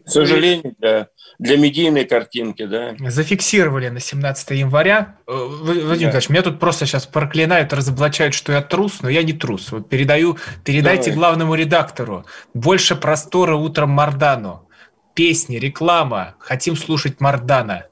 К 0.04 0.08
сожалению, 0.08 0.74
для, 0.78 1.08
для 1.38 1.56
медийной 1.56 2.04
картинки, 2.04 2.64
да. 2.64 2.94
Зафиксировали 2.98 3.88
на 3.88 4.00
17 4.00 4.50
января. 4.50 5.16
Э, 5.26 5.32
Владимир 5.32 5.88
да. 5.88 5.96
Николаевич, 5.96 6.28
меня 6.28 6.42
тут 6.42 6.58
просто 6.58 6.86
сейчас 6.86 7.06
проклинают, 7.06 7.72
разоблачают, 7.72 8.34
что 8.34 8.52
я 8.52 8.62
трус, 8.62 9.00
но 9.02 9.08
я 9.08 9.22
не 9.22 9.32
трус. 9.32 9.72
Вот 9.72 9.88
передаю, 9.88 10.36
передайте 10.64 11.10
Давай. 11.10 11.16
главному 11.16 11.54
редактору. 11.54 12.26
Больше 12.54 12.96
простора 12.96 13.56
утром 13.56 13.90
Мардану. 13.90 14.68
Песни, 15.14 15.56
реклама. 15.56 16.36
Хотим 16.38 16.76
слушать 16.76 17.20
Мардана. 17.20 17.86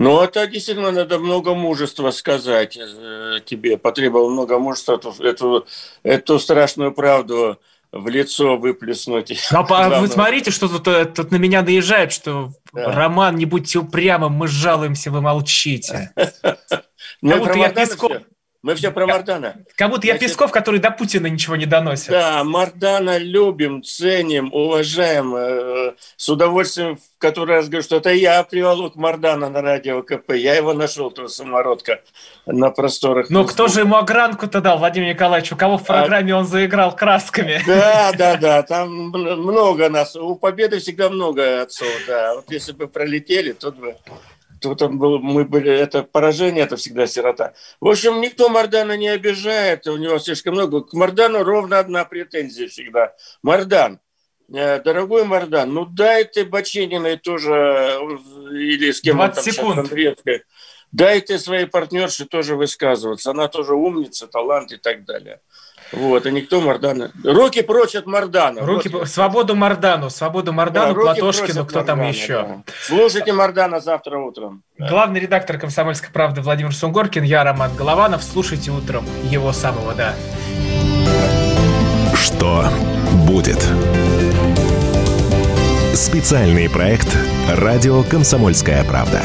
Ну, 0.00 0.22
это 0.22 0.46
действительно 0.46 0.92
надо 0.92 1.18
много 1.18 1.54
мужества 1.54 2.10
сказать 2.10 2.78
э, 2.78 3.40
тебе. 3.44 3.76
Потребовало 3.76 4.30
много 4.30 4.58
мужества 4.58 4.94
эту, 4.94 5.10
эту, 5.22 5.66
эту 6.02 6.38
страшную 6.38 6.92
правду 6.92 7.60
в 7.92 8.08
лицо 8.08 8.56
выплеснуть. 8.56 9.48
Ну, 9.50 9.66
а 9.68 10.00
вы 10.00 10.08
смотрите, 10.08 10.50
что 10.50 10.68
тут, 10.68 10.86
э, 10.86 11.06
тут 11.06 11.30
на 11.32 11.36
меня 11.36 11.62
наезжает, 11.62 12.12
что 12.12 12.52
да. 12.72 12.92
Роман, 12.92 13.36
не 13.36 13.46
будьте 13.46 13.78
упрямым, 13.78 14.32
мы 14.32 14.48
жалуемся, 14.48 15.10
вы 15.10 15.20
молчите. 15.20 16.12
Ну, 17.22 17.32
Как 17.32 17.40
будто 17.40 17.58
я 17.58 17.68
Песков... 17.68 18.12
Мы 18.62 18.74
все 18.74 18.90
про 18.90 19.06
Мардана. 19.06 19.56
Как 19.74 19.88
будто 19.88 20.06
я 20.06 20.18
Песков, 20.18 20.50
который 20.50 20.80
до 20.80 20.90
Путина 20.90 21.28
ничего 21.28 21.56
не 21.56 21.64
доносит. 21.64 22.08
Да, 22.08 22.44
Мардана 22.44 23.16
любим, 23.16 23.82
ценим, 23.82 24.52
уважаем. 24.52 25.34
Э, 25.34 25.94
с 26.16 26.28
удовольствием 26.28 26.96
в 26.96 27.00
который 27.18 27.56
раз 27.56 27.68
говорю, 27.68 27.82
что 27.82 27.96
это 27.96 28.10
я 28.10 28.42
приволок 28.42 28.96
Мардана 28.96 29.48
на 29.48 29.62
радио 29.62 30.02
КП. 30.02 30.32
Я 30.32 30.56
его 30.56 30.74
нашел, 30.74 31.10
этого 31.10 31.28
самородка, 31.28 32.00
на 32.44 32.70
просторах. 32.70 33.30
Ну, 33.30 33.46
кто 33.46 33.66
же 33.68 33.80
ему 33.80 33.96
огранку-то 33.96 34.60
дал, 34.60 34.78
Владимир 34.78 35.14
Николаевич? 35.14 35.52
У 35.52 35.56
кого 35.56 35.78
в 35.78 35.82
а 35.82 35.84
программе 35.84 36.34
а... 36.34 36.38
он 36.38 36.46
заиграл 36.46 36.94
красками? 36.94 37.62
Да, 37.66 38.12
да, 38.12 38.36
да. 38.36 38.62
Там 38.62 38.90
много 38.90 39.88
нас. 39.88 40.16
У 40.16 40.36
Победы 40.36 40.80
всегда 40.80 41.08
много 41.08 41.62
отцов, 41.62 41.88
да. 42.06 42.34
Вот 42.34 42.50
если 42.50 42.72
бы 42.72 42.88
пролетели, 42.88 43.52
то 43.52 43.72
бы 43.72 43.96
то 44.60 44.74
там 44.74 44.98
был, 44.98 45.18
мы 45.18 45.44
были, 45.44 45.72
это 45.72 46.02
поражение, 46.02 46.64
это 46.64 46.76
всегда 46.76 47.06
сирота. 47.06 47.54
В 47.80 47.88
общем, 47.88 48.20
никто 48.20 48.48
Мардана 48.48 48.96
не 48.96 49.08
обижает, 49.08 49.86
у 49.86 49.96
него 49.96 50.18
слишком 50.18 50.54
много. 50.54 50.82
К 50.82 50.92
Мардану 50.92 51.42
ровно 51.42 51.78
одна 51.78 52.04
претензия 52.04 52.68
всегда. 52.68 53.14
Мардан, 53.42 54.00
э, 54.52 54.80
дорогой 54.80 55.24
Мардан, 55.24 55.72
ну 55.72 55.86
дай 55.86 56.24
ты 56.24 56.44
Бачининой 56.44 57.16
тоже, 57.16 57.98
или 58.52 58.90
с 58.90 59.00
кем 59.00 59.16
20 59.16 59.34
там 59.34 59.44
секунд. 59.44 59.88
сейчас, 59.88 60.16
дай 60.92 61.20
ты 61.20 61.38
своей 61.38 61.66
партнерше 61.66 62.26
тоже 62.26 62.56
высказываться. 62.56 63.30
Она 63.30 63.48
тоже 63.48 63.74
умница, 63.74 64.26
талант 64.26 64.72
и 64.72 64.76
так 64.76 65.04
далее. 65.04 65.40
Вот, 65.92 66.26
и 66.26 66.30
никто 66.30 66.60
Мардана. 66.60 67.10
Руки 67.24 67.62
прочь 67.62 67.94
от 67.94 68.06
Мардана. 68.06 68.64
Руки, 68.64 68.88
вот. 68.88 69.08
Свободу 69.08 69.56
Мардану, 69.56 70.10
свободу 70.10 70.52
Мардану, 70.52 70.94
да, 70.94 71.00
Платошкину, 71.00 71.64
кто 71.64 71.78
Мардана, 71.78 71.84
там 71.86 72.08
еще. 72.08 72.42
Да. 72.42 72.62
Слушайте 72.82 73.32
Мардана 73.32 73.80
завтра 73.80 74.18
утром. 74.18 74.62
Главный 74.78 75.20
редактор 75.20 75.58
«Комсомольской 75.58 76.10
правды» 76.10 76.40
Владимир 76.42 76.74
Сунгоркин, 76.74 77.22
я 77.22 77.44
Роман 77.44 77.74
Голованов. 77.76 78.22
Слушайте 78.22 78.70
утром 78.70 79.04
его 79.24 79.52
самого, 79.52 79.94
да. 79.94 80.14
Что 82.14 82.64
будет? 83.26 83.66
Специальный 85.94 86.70
проект 86.70 87.08
«Радио 87.48 88.02
Комсомольская 88.04 88.84
правда». 88.84 89.20